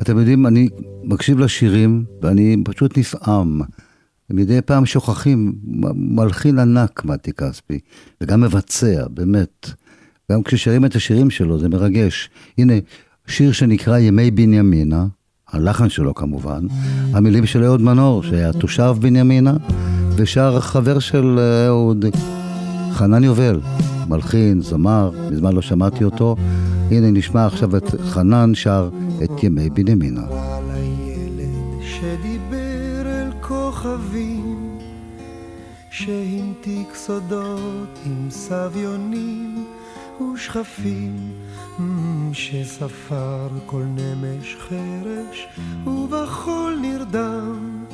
אתם 0.04 0.18
יודעים, 0.18 0.46
אני 0.46 0.68
מקשיב 1.04 1.38
לשירים 1.38 2.04
ואני 2.22 2.56
פשוט 2.64 2.98
נפעם. 2.98 3.60
מדי 4.30 4.62
פעם 4.62 4.86
שוכחים, 4.86 5.52
מלחין 5.94 6.58
ענק 6.58 7.04
מתי 7.04 7.32
כספי, 7.32 7.78
וגם 8.20 8.40
מבצע, 8.40 9.06
באמת. 9.10 9.70
גם 10.32 10.42
כששרים 10.42 10.84
את 10.84 10.96
השירים 10.96 11.30
שלו 11.30 11.58
זה 11.58 11.68
מרגש. 11.68 12.30
הנה, 12.58 12.72
שיר 13.26 13.52
שנקרא 13.52 13.98
ימי 13.98 14.30
בנימינה, 14.30 15.06
הלחן 15.52 15.88
שלו 15.88 16.14
כמובן, 16.14 16.66
המילים 17.12 17.46
של 17.46 17.64
אהוד 17.64 17.80
מנור, 17.80 18.22
שהיה 18.22 18.52
תושב 18.52 18.94
בנימינה, 19.00 19.56
ושר 20.16 20.60
חבר 20.60 20.98
של 20.98 21.38
אה, 21.38 21.66
אהוד, 21.66 22.04
חנן 22.92 23.24
יובל, 23.24 23.60
מלחין, 24.08 24.60
זמר, 24.60 25.10
מזמן 25.30 25.52
לא 25.52 25.62
שמעתי 25.62 26.04
אותו. 26.04 26.36
הנה 26.90 27.10
נשמע 27.10 27.46
עכשיו 27.46 27.76
את 27.76 27.84
חנן 28.00 28.54
שר 28.54 28.88
את 29.22 29.42
ימי 29.42 29.70
בנימינה. 29.70 30.26
אל 33.24 33.32
כוכבים, 33.40 34.78
שהמתיק 35.90 36.94
סודות 36.94 37.98
עם 38.06 38.30
סביונים 38.30 39.66
ושכפים, 40.20 41.32
mm, 41.78 41.82
שספר 42.32 43.48
כל 43.66 43.82
נמש 43.82 44.56
חרש 44.68 45.48
ובחול 45.86 46.78
נרדם. 46.80 47.84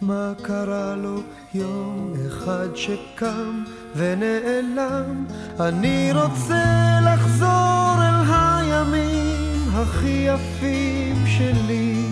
מה 0.00 0.32
קרה 0.42 0.96
לו 0.96 1.20
יום 1.54 2.12
אחד 2.26 2.68
שקם 2.74 3.64
ונעלם? 3.96 5.24
אני 5.60 6.10
רוצה 6.12 6.98
לחזור 7.02 7.94
אל 7.98 8.32
הימים 8.32 9.43
הכי 9.74 10.26
יפים 10.28 11.26
שלי, 11.26 12.06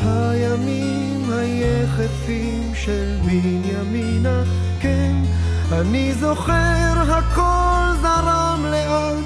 הימים 0.00 1.30
היחפים 1.32 2.72
של 2.74 3.16
בנימינה, 3.24 4.42
כן, 4.80 5.14
אני 5.72 6.14
זוכר 6.14 7.12
הכל 7.12 8.00
זרם 8.02 8.64
לאט, 8.70 9.24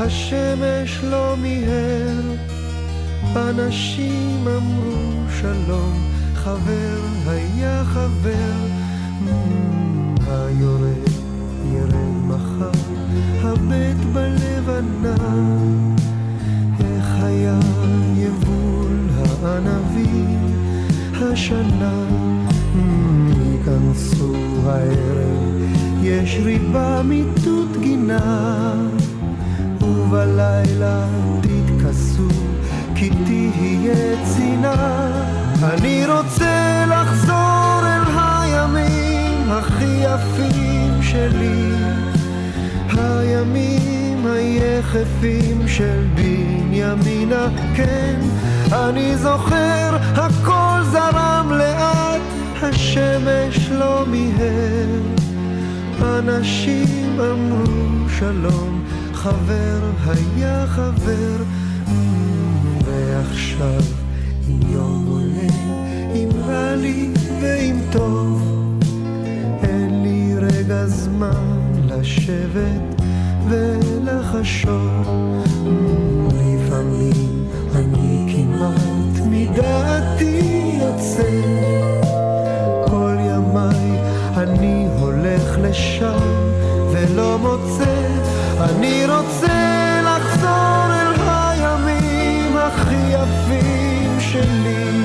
השמש 0.00 0.98
לא 1.02 1.34
מיהר. 1.36 2.20
אנשים 3.36 4.48
אמרו 4.48 5.30
שלום, 5.40 6.10
חבר 6.34 7.00
היה 7.26 7.84
חבר, 7.84 8.84
Mm, 9.24 10.20
היורד 10.28 11.08
ירד 11.72 12.16
מחר, 12.28 12.70
הבט 13.42 14.04
בלבנה, 14.12 15.14
היה 17.24 17.58
יבול 18.16 19.08
הענבים 19.42 20.40
השנה, 21.12 22.04
ייכנסו 23.52 24.34
הערב, 24.66 25.72
יש 26.02 26.40
ריבה 26.44 27.02
מיטוט 27.04 27.76
גינה. 27.80 28.74
ובלילה 30.14 31.06
תתכסו, 31.40 32.28
כי 32.94 33.10
תהיה 33.10 34.24
צינה. 34.24 35.08
אני 35.62 36.06
רוצה 36.06 36.84
לחזור 36.88 37.80
אל 37.82 38.02
הימים 38.16 39.50
הכי 39.50 40.04
יפים 40.04 41.02
שלי, 41.02 41.70
הימים 42.90 44.03
היחפים 44.26 45.68
של 45.68 46.06
בנימינה, 46.14 47.48
כן, 47.76 48.20
אני 48.72 49.16
זוכר, 49.16 49.96
הכל 50.14 50.82
זרם 50.92 51.52
לאט, 51.58 52.20
השמש 52.62 53.68
לא 53.70 54.04
מיהר. 54.06 55.00
אנשים 56.02 57.20
אמרו 57.20 58.08
שלום, 58.18 58.84
חבר 59.14 59.80
היה 60.06 60.66
חבר, 60.66 61.44
Mm, 61.86 62.84
ועכשיו 62.84 63.82
יום 64.72 65.06
עולה, 65.08 65.54
אם 66.14 66.28
רע 66.46 66.76
לי 66.76 67.08
ואם 67.40 67.76
טוב, 67.92 68.42
אין 69.62 70.02
לי 70.02 70.34
רגע 70.38 70.86
זמן 70.86 71.72
לשבת 71.88 72.93
ולחשוב. 73.48 75.08
לפעמים 76.32 77.44
אני 77.74 78.34
כמעט 78.34 79.26
מדעתי 79.26 80.40
יוצא. 80.80 81.30
כל 82.86 83.16
ימיי 83.20 83.98
אני 84.36 84.86
הולך 85.00 85.58
לשם 85.62 86.18
ולא 86.92 87.38
מוצא, 87.38 88.08
אני 88.60 89.06
רוצה 89.06 90.00
לחזור 90.04 90.86
אל 90.90 91.14
הימים 91.28 92.56
הכי 92.56 92.94
יפים 93.10 94.20
שלי, 94.20 95.02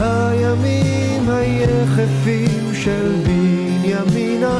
הימים 0.00 1.28
היחפים 1.28 2.74
של 2.74 3.14
בנימינה, 3.26 4.58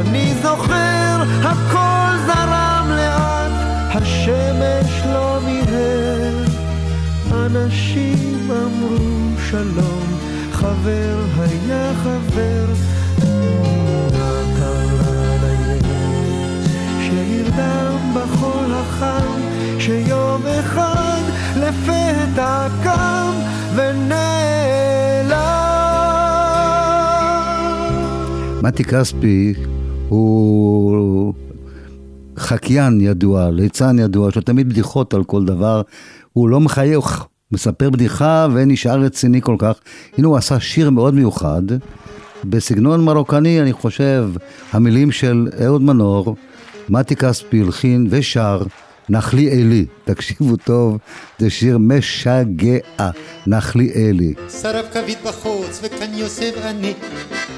אני 0.00 0.34
זוכר, 0.42 1.22
הכל 1.42 2.16
זרם 2.26 2.90
לאט, 2.96 3.52
השמש 3.90 5.02
לא 5.12 5.38
מיהר. 5.44 6.44
אנשים 7.32 8.50
אמרו 8.50 9.36
שלום, 9.50 10.18
חבר 10.52 11.18
היה 11.38 11.92
חבר. 12.02 12.66
מה 14.18 14.32
שנרדם 17.06 18.14
בחול 18.14 18.74
החם, 18.74 19.40
שיום 19.78 20.42
אחד 20.60 21.22
לפתע 21.56 22.66
קם 22.82 23.32
ונעלם? 23.74 24.22
מתי 28.62 28.84
כספי 28.84 29.54
הוא 30.12 31.34
חקיין 32.38 33.00
ידוע, 33.00 33.50
ליצן 33.50 33.98
ידוע, 33.98 34.28
יש 34.28 34.36
לו 34.36 34.42
תמיד 34.42 34.68
בדיחות 34.68 35.14
על 35.14 35.24
כל 35.24 35.44
דבר. 35.44 35.82
הוא 36.32 36.48
לא 36.48 36.60
מחייך, 36.60 37.24
מספר 37.52 37.90
בדיחה 37.90 38.46
ונשאר 38.52 39.00
רציני 39.00 39.40
כל 39.40 39.56
כך. 39.58 39.78
הנה 40.18 40.26
הוא 40.26 40.36
עשה 40.36 40.60
שיר 40.60 40.90
מאוד 40.90 41.14
מיוחד, 41.14 41.62
בסגנון 42.44 43.04
מרוקני, 43.04 43.60
אני 43.60 43.72
חושב, 43.72 44.30
המילים 44.72 45.12
של 45.12 45.48
אהוד 45.64 45.82
מנור, 45.82 46.36
מתי 46.88 47.16
כספי 47.16 47.60
הלחין 47.60 48.06
ושר, 48.10 48.62
נחלי 49.08 49.50
אלי. 49.50 49.86
תקשיבו 50.04 50.56
טוב, 50.56 50.98
זה 51.38 51.50
שיר 51.50 51.78
משגע, 51.78 52.78
נחלי 53.46 53.92
אלי. 53.94 54.34
שרף 54.62 54.86
כבית 54.92 55.18
בחוץ, 55.24 55.80
וכאן 55.82 56.14
יוסף 56.14 56.52
אני, 56.62 56.94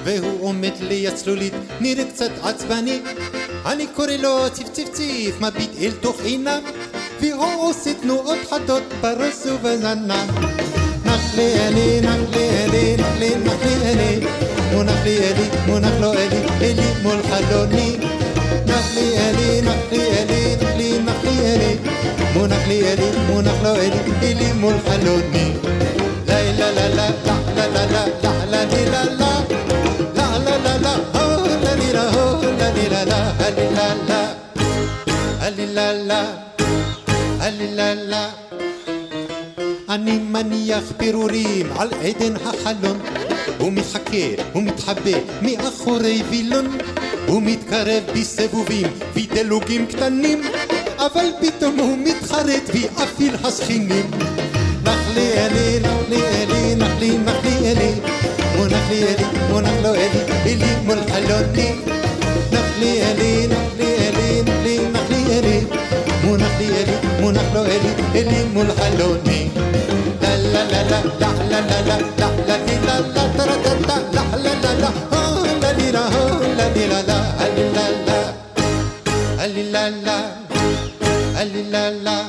והוא 0.04 0.42
עומד 0.42 0.72
ליד 0.80 1.14
צלולית, 1.14 1.52
נראה 1.80 2.04
קצת 2.04 2.30
עצבני. 2.42 3.00
אני 3.66 3.86
קורא 3.86 4.12
לו 4.22 4.50
ציף 4.52 4.68
ציף 4.68 4.88
ציף, 4.92 5.40
מביט 5.40 5.70
אל 5.80 5.92
תוך 6.00 6.20
עיניו, 6.24 6.62
והוא 7.20 7.70
עושה 7.70 7.90
תנועות 7.94 8.38
חדות 8.50 8.82
בראש 9.00 9.46
ובזנב. 9.46 10.30
נחלי 11.04 11.54
אלי, 11.54 12.00
נחלי 12.00 12.48
אלי, 12.48 12.96
נחלי, 12.96 13.30
נחלי 13.44 13.74
אלי, 13.82 14.26
מונח 14.72 15.04
לי 15.04 15.18
אלי, 15.18 15.48
מונח 15.66 16.00
לו 16.00 16.12
אלי, 16.12 16.40
אלי 16.60 17.02
מול 17.02 17.22
חלוני. 17.22 17.96
נחלי 18.66 19.18
אלי, 19.18 19.62
נחלי 19.62 20.03
מונח 22.34 22.68
לי 22.68 22.92
אלי, 22.92 23.10
מונח 23.26 23.62
לו 23.62 23.76
אלי, 23.76 23.98
אלי 24.22 24.52
מול 24.52 24.74
חלוני. 24.86 25.52
לי 26.28 26.52
לה 26.58 26.70
לה 26.70 26.88
לה, 26.88 27.08
לה 27.56 27.66
לה 27.68 27.86
לה 27.86 28.06
לה, 28.22 28.44
לה 28.50 28.64
לי 28.64 28.90
לה 28.90 29.04
לה, 29.04 29.40
לה 30.14 30.38
לה 30.38 30.58
לה 30.58 30.78
לה, 30.78 30.94
הו 31.14 31.46
לה 31.64 31.74
לי 31.74 31.92
לה 31.92 32.10
הו, 32.10 32.42
לה 32.58 32.70
לי 32.70 32.88
לה 32.88 33.04
לה, 33.04 33.32
הלי 33.38 33.74
לה 33.74 33.94
לה, 34.08 34.32
הלי 35.40 35.66
לה 35.66 35.92
לה, 35.92 36.24
הלי 37.40 37.74
לה 37.74 37.94
לה. 37.94 38.30
אני 39.88 40.18
מניח 40.18 40.84
פירורים 40.96 41.66
על 41.78 41.88
עדן 42.02 42.34
החלון. 42.36 42.98
הוא 43.58 43.72
מחכה, 43.72 44.42
הוא 44.52 44.62
מתחבא 44.62 45.18
מאחורי 45.42 46.22
וילון. 46.30 46.78
הוא 47.26 47.42
מתקרב 47.42 48.02
בסבובים 48.14 48.86
ודלוגים 49.14 49.86
קטנים. 49.86 50.42
قفل 50.98 51.32
بتمهم 51.42 52.04
متخرط 52.04 52.70
في 52.72 52.86
قفي 52.88 53.28
الحسخيني 53.28 54.04
نخلي 54.86 55.26
يلي 55.36 55.78
نخلي 55.78 56.20
يلي 56.42 56.74
نخلي 56.74 57.18
نخلي 57.18 57.70
يلي 57.70 57.94
ونخلي 58.60 59.00
يلي 59.00 59.26
ونخلو 59.52 59.94
يلي 59.94 60.22
اللي 60.52 60.76
ملحلوني 60.88 61.68
نخلي 62.52 62.98
يلي 63.00 63.46
نخلي 63.46 63.88
يلي 64.06 64.42
نخلي 64.42 64.78
نخلي 64.94 65.36
يلي 65.36 65.62
ونخلي 66.28 66.66
يلي 66.66 66.96
ونخلو 67.22 67.64
يلي 67.64 68.20
اللي 68.20 68.44
ملحلوني 68.54 69.50
لا 70.22 70.36
لا 70.36 70.64
لا 70.64 70.82
لا 70.90 71.02
لا 71.20 71.28
لا 71.50 71.60
لا 71.60 71.80
لا 71.88 71.98
لا 72.18 72.56
لا 72.86 73.00
لا 73.14 73.22
ترى 73.38 73.56
ترى 73.64 73.80
لا 73.88 73.96
لا 74.14 74.24
لا 74.36 74.54
لا 74.54 74.74
لا 74.74 74.90
لا 75.62 75.72
لا 75.72 77.02
لا 77.02 77.02
لا 77.02 77.18
لا 78.06 78.20
لا 79.46 79.90
لا 79.90 79.90
لا 79.90 80.43
הלי 81.54 81.70
לה 81.70 81.90
לה 81.90 82.26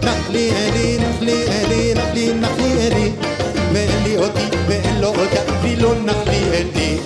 נח 0.04 0.30
לי 0.30 0.52
אלי 0.52 0.98
נח 0.98 1.22
לי 1.22 1.46
אלי 1.48 1.94
נח 1.94 2.14
לי 2.14 2.34
נח 2.34 2.58
לי 2.60 2.88
אלי 2.88 3.12
ואין 3.74 4.04
לי 4.04 4.18
אותי 4.18 4.46
ואין 4.68 5.02
לו 5.02 5.08
אותה 5.08 5.42
ולא 5.64 5.96
נח 6.06 6.28
לי 6.28 6.42
אלי 6.54 6.98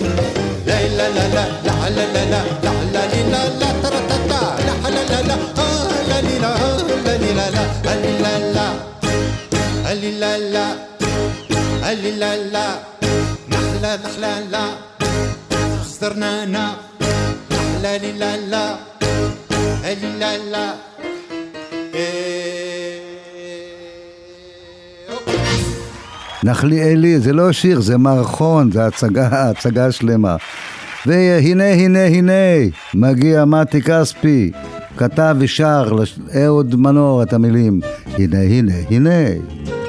لا 0.66 0.88
لا 0.88 1.08
لا 1.08 1.28
لا 1.28 1.44
لا 1.64 1.88
لا 1.90 2.04
لا 2.12 2.24
لا 2.24 2.42
لا 2.62 2.72
لا 2.92 3.06
لي 3.06 3.22
لا 3.30 3.48
لا 3.60 3.68
ترى 3.82 4.00
تتا 4.08 4.42
لا 4.66 4.90
لا 4.90 5.04
لا 5.10 5.22
لا 5.22 5.34
آه 5.58 6.08
لا 6.08 6.20
لي 6.20 6.38
لا 6.38 6.50
آه 6.54 6.82
لا 7.04 7.16
لي 7.16 7.32
لا 7.32 7.50
لا 7.50 7.64
هلي 7.86 8.12
لا 8.22 8.52
لا 8.52 8.68
هلي 9.84 10.10
لا 10.20 10.38
لا 10.38 10.66
هلي 10.70 10.91
لا 12.18 12.36
لا 12.36 12.68
نحلى 13.48 13.98
نحلى 14.04 14.32
لا 14.50 14.64
خسرنا 15.80 16.42
انا 16.42 16.76
نحلى 17.50 17.98
لي 17.98 18.12
لا 18.12 18.36
لا 18.36 18.76
هلي 19.84 20.18
لا 20.18 20.38
لا 20.38 20.74
נחליאלי, 26.44 27.20
זה 27.20 27.32
לא 27.32 27.52
שיר, 27.52 27.80
זה 27.80 27.98
מערכון, 27.98 28.72
זה 28.72 28.86
הצגה, 28.86 29.28
הצגה 29.50 29.92
שלמה. 29.92 30.36
והנה, 31.06 31.64
הנה, 31.64 32.04
הנה, 32.04 32.32
מגיע 32.94 33.44
מתי 33.44 33.82
כספי, 33.82 34.52
כתב 34.96 35.36
ושר 35.38 35.92
לאהוד 36.34 36.74
מנור 36.76 37.22
את 37.22 37.32
המילים. 37.32 37.80
הנה, 38.18 38.40
הנה, 38.40 38.72
הנה. 38.90 39.10
הנה, 39.10 39.81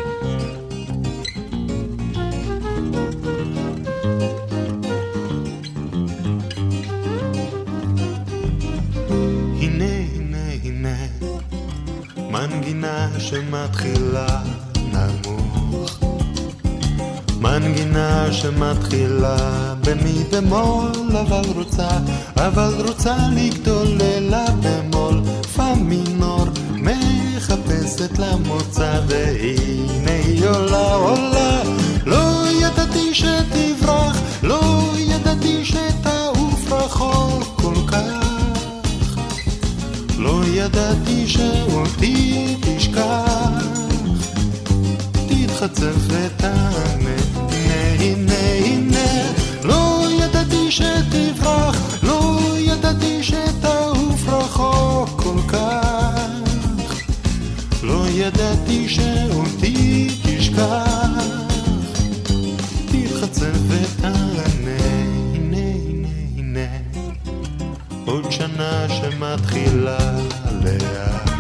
שמתחילה 13.35 14.27
נמוך. 14.77 15.99
מנגינה 17.41 18.33
שמתחילה 18.33 19.37
במי 19.81 20.25
במול, 20.33 20.91
אבל 21.21 21.45
רוצה, 21.55 21.89
אבל 22.37 22.75
רוצה 22.87 23.17
לגדול 23.33 23.87
ללה 23.87 24.45
במול, 24.63 25.21
פה 25.57 25.75
מינור, 25.75 26.47
מחפשת 26.75 28.19
לה 28.19 28.37
מוצא, 28.37 29.01
והנה 29.07 30.13
היא 30.25 30.49
עולה, 30.49 30.95
עולה, 30.95 31.63
לא 32.07 32.45
ידעתי 32.61 33.15
שתברח, 33.15 34.17
לא 34.43 34.93
ידעתי 34.99 35.65
שתעוף 35.65 36.73
רחוק 36.73 37.61
כל 37.61 37.75
כך. 37.87 38.25
לא 40.19 40.41
ידעתי 40.47 41.27
שאותי 41.27 42.57
ידעתי 58.99 59.33
שאותי 59.33 60.09
תשכח, 60.23 60.75
תתחצף 62.87 63.57
ותענה, 63.69 64.47
הנה 65.35 65.57
הנה 65.87 66.09
הנה. 66.37 66.67
עוד 68.07 68.33
שנה 68.33 68.87
שמתחילה 68.89 69.99
לאט. 70.65 71.31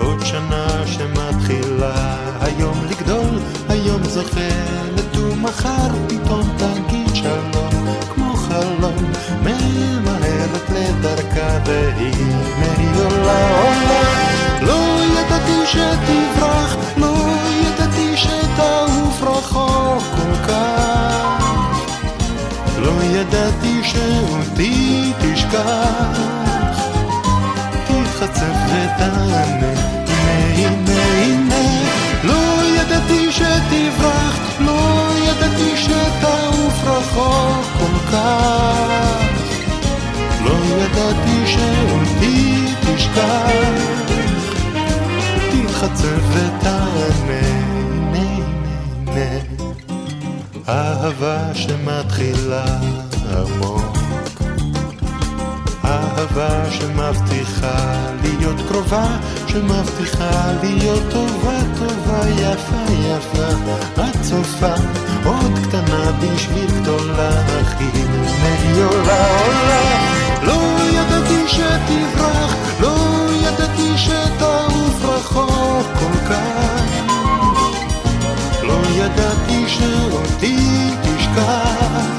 עוד 0.00 0.18
שנה 0.24 0.86
שמתחילה 0.86 2.16
היום 2.40 2.84
לגדול, 2.90 3.38
היום 3.68 4.04
זוכה 4.04 4.40
ומחר 5.14 5.88
פתאום 6.08 6.37
שתברח, 15.72 16.76
לא 16.96 17.14
ידעתי 17.62 18.16
שתעוף 18.16 19.22
רחוק 19.22 20.02
כל 20.16 20.48
כך. 20.48 21.44
לא 22.78 23.02
ידעתי 23.02 23.80
שאותי 23.82 25.12
תשכח, 25.20 26.18
תתחצף 27.86 28.58
ותענה, 28.66 29.72
הנה 30.56 30.56
הנה 30.56 31.02
הנה, 31.22 31.84
לא 32.24 32.64
ידעתי 32.80 33.32
שתברח, 33.32 34.38
לא 34.60 35.08
ידעתי 35.28 35.76
שתעוף 35.76 36.84
רחוק 36.84 37.66
כל 37.78 38.12
כך, 38.12 39.22
לא 40.44 40.54
ידעתי 40.64 41.46
שאותי 41.46 41.87
תתחצף 45.88 46.20
ותענה, 46.32 47.06
הנה 47.26 48.18
הנה 48.18 48.38
הנה 49.06 49.40
אהבה 50.68 51.54
שמתחילה 51.54 52.64
עמוק. 53.30 53.96
אהבה 55.84 56.70
שמבטיחה 56.70 58.06
להיות 58.22 58.56
קרובה 58.68 59.06
שמבטיחה 59.46 60.52
להיות 60.62 61.02
טובה 61.10 61.58
טובה 61.78 62.28
יפה 62.28 62.92
יפה. 62.92 63.72
את 63.94 64.22
צופה 64.22 64.74
עוד 65.24 65.52
קטנה 65.68 66.12
בשביל 66.20 66.70
גדולה 66.80 67.30
הכי 67.60 67.84
היא 67.84 68.84
עולה 68.84 69.26
עולה. 69.46 70.08
לא 70.42 70.78
ידעתי 70.92 71.48
שתברח 71.48 72.54
לא 72.80 72.96
ידעתי 73.32 73.98
שתעוף 73.98 75.04
רחוק 75.04 75.57
ארוך 75.78 75.98
כל 75.98 76.18
כך. 76.28 77.02
לא 78.62 78.78
ידעתי 78.94 79.64
שאותי 79.68 80.90
תשכח. 81.02 82.18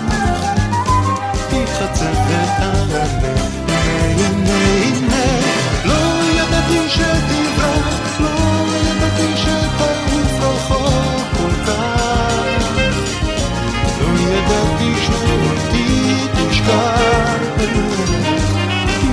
תתחצף 1.49 2.17
ותעלה, 2.27 3.03
הנה 4.17 4.59
הנה. 4.83 5.25
לא 5.85 6.01
ידעתי 6.35 6.89
שתברח, 6.89 8.19
לא 8.19 8.29
ידעתי 8.85 9.37
שתעוף 9.37 10.41
רחוק 10.41 11.27
כל 11.37 11.65
כך. 11.67 12.43
לא 14.01 14.19
ידעתי 14.19 14.93
שאותי 15.05 16.15
תשכח. 16.33 17.39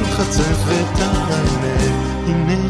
תתחצף 0.03 0.59
ותעלה, 0.67 1.77
הנה 2.27 2.66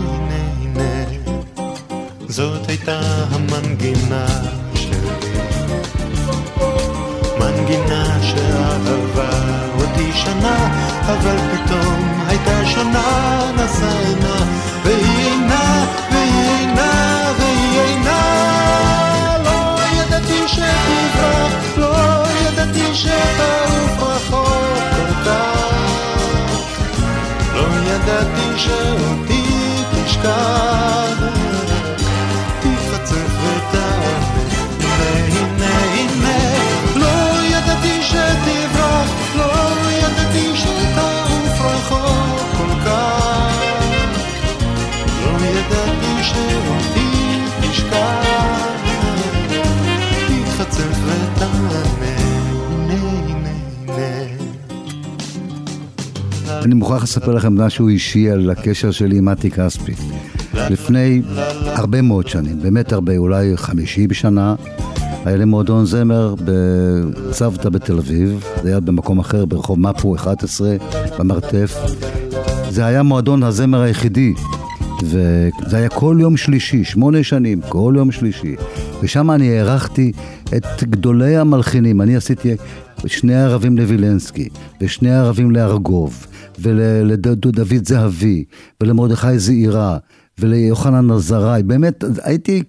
המנגינה 3.80 4.26
שלי. 4.74 4.96
מנגינה 7.38 8.18
שאהבה 8.22 9.30
אותי 9.78 10.12
שנה, 10.12 10.68
אבל 11.06 11.36
פתאום 11.52 12.24
הייתה 12.28 12.66
שונה, 12.66 13.40
נשא 13.54 13.98
עינה, 13.98 14.36
והיא 14.84 15.30
אינה, 15.30 15.86
והיא 16.10 16.48
אינה, 16.48 17.32
והיא 17.38 17.80
אינה. 17.80 18.22
לא 19.44 19.78
ידעתי 19.92 20.48
שתברח, 20.48 21.52
לא 21.76 22.24
ידעתי 22.46 22.94
שתעוף 22.94 24.02
רחוק 24.02 24.78
כל 24.96 25.12
כך. 25.24 25.70
לא 27.54 27.66
ידעתי 27.90 28.58
שאותי 28.58 29.44
תשכח, 29.92 31.35
אני 56.66 56.74
מוכרח 56.74 57.02
לספר 57.02 57.34
לכם 57.34 57.60
משהו 57.60 57.88
אישי 57.88 58.30
על 58.30 58.50
הקשר 58.50 58.90
שלי 58.90 59.18
עם 59.18 59.24
מתי 59.24 59.50
כספי. 59.50 59.92
לפני 60.54 61.22
הרבה 61.64 62.02
מאוד 62.02 62.28
שנים, 62.28 62.62
באמת 62.62 62.92
הרבה, 62.92 63.16
אולי 63.16 63.56
50 63.56 64.12
שנה, 64.12 64.54
היה 65.24 65.36
לי 65.36 65.44
מועדון 65.44 65.84
זמר 65.86 66.34
בצוותא 66.44 67.68
בתל 67.68 67.98
אביב, 67.98 68.44
זה 68.62 68.68
היה 68.68 68.80
במקום 68.80 69.18
אחר, 69.18 69.44
ברחוב 69.44 69.80
מפו 69.80 70.14
11, 70.14 70.76
במרתף. 71.18 71.76
זה 72.70 72.86
היה 72.86 73.02
מועדון 73.02 73.42
הזמר 73.42 73.80
היחידי, 73.80 74.34
וזה 75.02 75.76
היה 75.76 75.88
כל 75.88 76.16
יום 76.20 76.36
שלישי, 76.36 76.84
שמונה 76.84 77.22
שנים, 77.22 77.60
כל 77.68 77.94
יום 77.96 78.12
שלישי. 78.12 78.56
ושם 79.02 79.30
אני 79.30 79.58
הערכתי 79.58 80.12
את 80.56 80.84
גדולי 80.84 81.36
המלחינים. 81.36 82.00
אני 82.00 82.16
עשיתי 82.16 82.54
שני 83.06 83.34
ערבים 83.34 83.78
לווילנסקי, 83.78 84.48
ושני 84.80 85.14
ערבים 85.14 85.50
לארגוב, 85.50 86.26
ולדוד 86.58 87.60
זהבי, 87.86 88.44
ולמרדכי 88.80 89.38
זעירה, 89.38 89.98
וליוחנן 90.38 91.10
עזראי. 91.10 91.62
באמת, 91.62 92.04
הייתי 92.22 92.62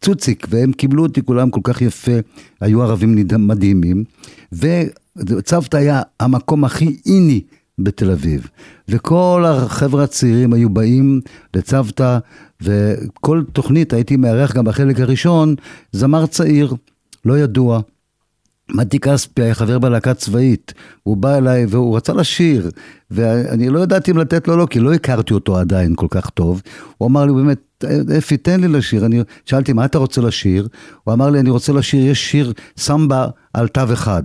צוציק, 0.00 0.46
והם 0.50 0.72
קיבלו 0.72 1.02
אותי 1.02 1.22
כולם 1.22 1.50
כל 1.50 1.60
כך 1.64 1.82
יפה, 1.82 2.12
היו 2.60 2.82
ערבים 2.82 3.26
מדהימים, 3.38 4.04
וצוותא 4.52 5.76
היה 5.76 6.02
המקום 6.20 6.64
הכי 6.64 6.96
איני 7.06 7.40
בתל 7.78 8.10
אביב. 8.10 8.48
וכל 8.88 9.44
החבר'ה 9.48 10.04
הצעירים 10.04 10.52
היו 10.52 10.70
באים 10.70 11.20
לצוותא, 11.56 12.18
וכל 12.62 13.42
תוכנית 13.52 13.92
הייתי 13.92 14.16
מארח 14.16 14.56
גם 14.56 14.64
בחלק 14.64 15.00
הראשון, 15.00 15.54
זמר 15.92 16.26
צעיר, 16.26 16.74
לא 17.24 17.38
ידוע. 17.38 17.80
מתי 18.74 18.98
כספי 18.98 19.42
היה 19.42 19.54
חבר 19.54 19.78
בלהקה 19.78 20.14
צבאית, 20.14 20.74
הוא 21.02 21.16
בא 21.16 21.36
אליי 21.36 21.66
והוא 21.68 21.96
רצה 21.96 22.12
לשיר, 22.12 22.70
ואני 23.10 23.68
לא 23.68 23.80
ידעתי 23.80 24.10
אם 24.10 24.18
לתת 24.18 24.48
לו 24.48 24.56
לא, 24.56 24.66
כי 24.66 24.80
לא 24.80 24.94
הכרתי 24.94 25.34
אותו 25.34 25.58
עדיין 25.58 25.94
כל 25.96 26.06
כך 26.10 26.30
טוב. 26.30 26.62
הוא 26.98 27.08
אמר 27.08 27.24
לי 27.24 27.32
באמת, 27.32 27.84
אפי 28.18 28.36
תן 28.36 28.60
לי 28.60 28.68
לשיר, 28.68 29.06
אני 29.06 29.22
שאלתי 29.44 29.72
מה 29.72 29.84
אתה 29.84 29.98
רוצה 29.98 30.20
לשיר? 30.20 30.68
הוא 31.04 31.14
אמר 31.14 31.30
לי 31.30 31.40
אני 31.40 31.50
רוצה 31.50 31.72
לשיר, 31.72 32.06
יש 32.06 32.30
שיר 32.30 32.52
סמבה 32.76 33.26
על 33.54 33.68
תו 33.68 33.82
אחד. 33.92 34.22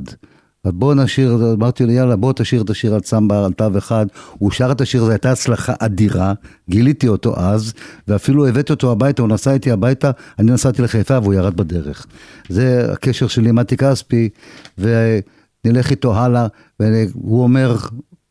אז 0.66 0.72
בוא 0.72 0.96
נשיר, 0.96 1.54
אמרתי 1.54 1.86
לו 1.86 1.92
יאללה 1.92 2.16
בוא 2.16 2.34
תשיר 2.34 2.62
את 2.62 2.70
השיר 2.70 2.94
על 2.96 3.02
סמבה 3.04 3.46
על 3.46 3.54
תו 3.54 3.78
אחד, 3.78 4.06
הוא 4.38 4.52
שר 4.52 4.72
את 4.72 4.82
השיר, 4.82 5.06
זו 5.06 5.12
הייתה 5.12 5.32
הצלחה 5.32 5.74
אדירה, 5.80 6.34
גיליתי 6.70 7.08
אותו 7.08 7.40
אז, 7.40 7.74
ואפילו 8.08 8.48
הבאתי 8.48 8.74
אותו 8.74 8.92
הביתה, 8.92 9.22
הוא 9.22 9.30
נסע 9.30 9.54
איתי 9.54 9.72
הביתה, 9.72 10.12
אני 10.40 10.52
נסעתי 10.52 10.82
לחיפה 10.82 11.20
והוא 11.20 11.34
ירד 11.34 11.58
בדרך. 11.58 12.06
זה 12.50 12.88
הקשר 12.92 13.28
שלי 13.28 13.50
עם 13.50 13.56
מתי 13.56 13.78
כספי, 13.78 14.30
ונלך 14.78 15.92
איתו 15.92 16.16
הלאה, 16.16 16.48
והוא 16.80 17.44
אומר, 17.44 17.76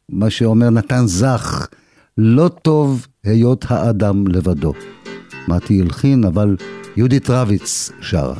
מה 0.08 0.30
שאומר 0.30 0.70
נתן 0.70 1.06
זך, 1.06 1.68
לא 2.18 2.50
טוב 2.62 3.06
היות 3.24 3.64
האדם 3.68 4.26
לבדו. 4.26 4.72
מתי 5.48 5.80
הלחין, 5.80 6.24
אבל 6.24 6.56
יהודית 6.96 7.30
רביץ 7.30 7.90
שרה. 8.00 8.34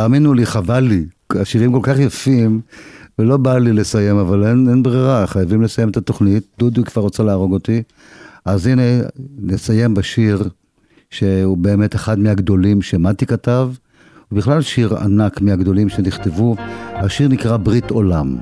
ותאמינו 0.00 0.34
לי, 0.34 0.46
חבל 0.46 0.80
לי, 0.80 1.04
השירים 1.30 1.72
כל 1.72 1.80
כך 1.82 1.98
יפים, 1.98 2.60
ולא 3.18 3.36
בא 3.36 3.58
לי 3.58 3.72
לסיים, 3.72 4.16
אבל 4.16 4.46
אין, 4.46 4.68
אין 4.68 4.82
ברירה, 4.82 5.26
חייבים 5.26 5.62
לסיים 5.62 5.88
את 5.88 5.96
התוכנית. 5.96 6.44
דודו 6.58 6.84
כבר 6.84 7.02
רוצה 7.02 7.22
להרוג 7.22 7.52
אותי. 7.52 7.82
אז 8.44 8.66
הנה, 8.66 8.82
נסיים 9.38 9.94
בשיר 9.94 10.48
שהוא 11.10 11.58
באמת 11.58 11.94
אחד 11.94 12.18
מהגדולים 12.18 12.82
שמתי 12.82 13.26
כתב, 13.26 13.70
ובכלל 14.32 14.62
שיר 14.62 14.96
ענק 14.96 15.40
מהגדולים 15.40 15.88
שנכתבו. 15.88 16.56
השיר 16.94 17.28
נקרא 17.28 17.56
ברית 17.56 17.90
עולם. 17.90 18.36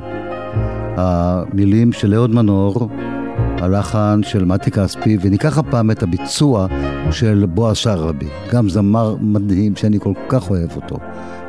המילים 0.97 1.93
של 1.93 2.15
אהוד 2.15 2.31
מנור, 2.31 2.91
הלחן 3.39 4.21
של 4.23 4.45
מתי 4.45 4.71
כספי, 4.71 5.19
וניקח 5.21 5.59
הפעם 5.59 5.91
את 5.91 6.03
הביצוע 6.03 6.67
של 7.13 7.47
בועז 7.47 7.77
שרעבי, 7.77 8.29
גם 8.53 8.69
זמר 8.69 9.17
מדהים 9.21 9.77
שאני 9.77 10.01
כל 10.01 10.13
כך 10.29 10.51
אוהב 10.51 10.77
אותו. 10.77 10.97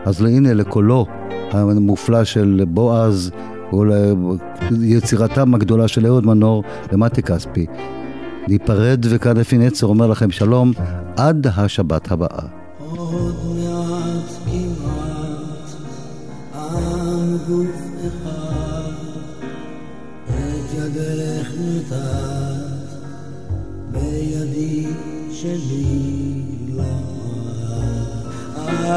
אז 0.06 0.22
הנה 0.22 0.54
לקולו 0.54 1.06
המופלא 1.52 2.24
של 2.24 2.64
בועז, 2.68 3.32
וליצירתם 3.74 5.56
הגדולה 5.56 5.88
של 5.88 6.06
אהוד 6.06 6.26
מנור 6.26 6.64
ומתי 6.92 7.24
כספי. 7.24 7.66
ניפרד 8.48 9.06
וכאן 9.10 9.38
אפי 9.38 9.58
נצר 9.58 9.88
אומר 9.88 10.08
לכם 10.08 10.32
שלום 10.32 10.72
עד 11.18 11.48
השבת 11.58 12.12
הבאה. 12.12 12.48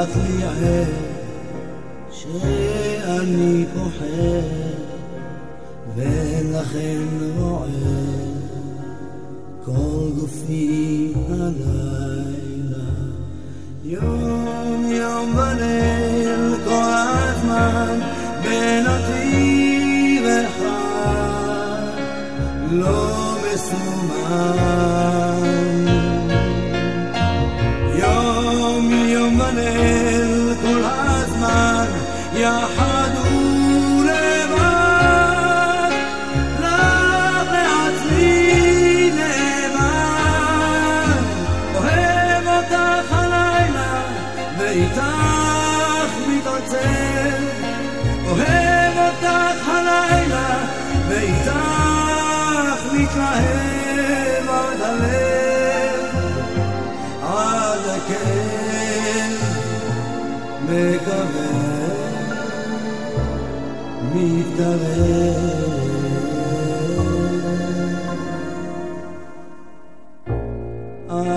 למד 0.02 0.10
את 0.10 0.16
לי 0.16 0.44
ער 0.44 0.84
שאני 2.10 3.64
פוחד 3.74 4.48
ולכן 5.96 7.02
רועד 7.38 7.70
כל 9.64 10.10
גופי 10.20 11.14
הלילה 11.28 12.88
יום 13.84 14.90
יום 14.92 15.34
וליל 15.36 16.56
כל 16.64 16.92
הזמן 16.94 18.00
בנתיב 18.44 20.24
אחד 20.26 21.92
לא 22.70 23.36
מסומן 23.54 24.82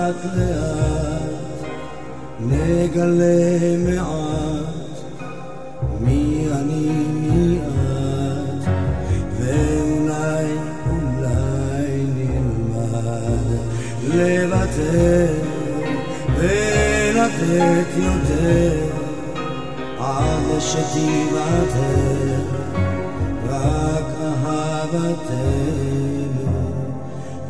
לאט 0.06 0.24
לאט 0.36 1.64
נגלה 2.40 3.76
מעט 3.86 4.25
לוותר 14.75 15.33
ולתת 16.35 17.97
יותר 17.97 18.85
עד 19.99 20.59
שתיוותר 20.59 22.41
רק 23.49 24.05
אהבתנו 24.45 25.71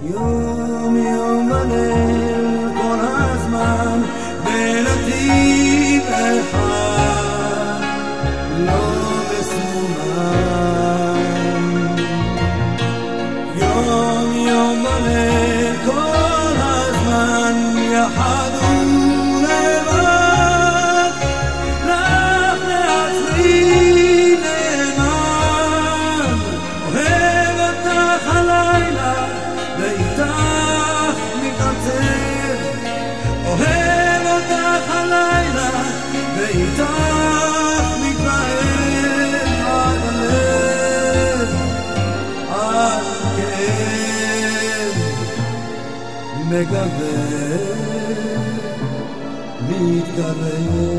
יום 0.03 0.97
יום 0.97 1.51
וליל 1.51 2.69
כל 2.82 2.99
הזמן 2.99 4.01
בנתיב 4.43 6.03
אחד 6.07 6.64
מגבה 46.57 46.88
מתקרב 49.68 50.95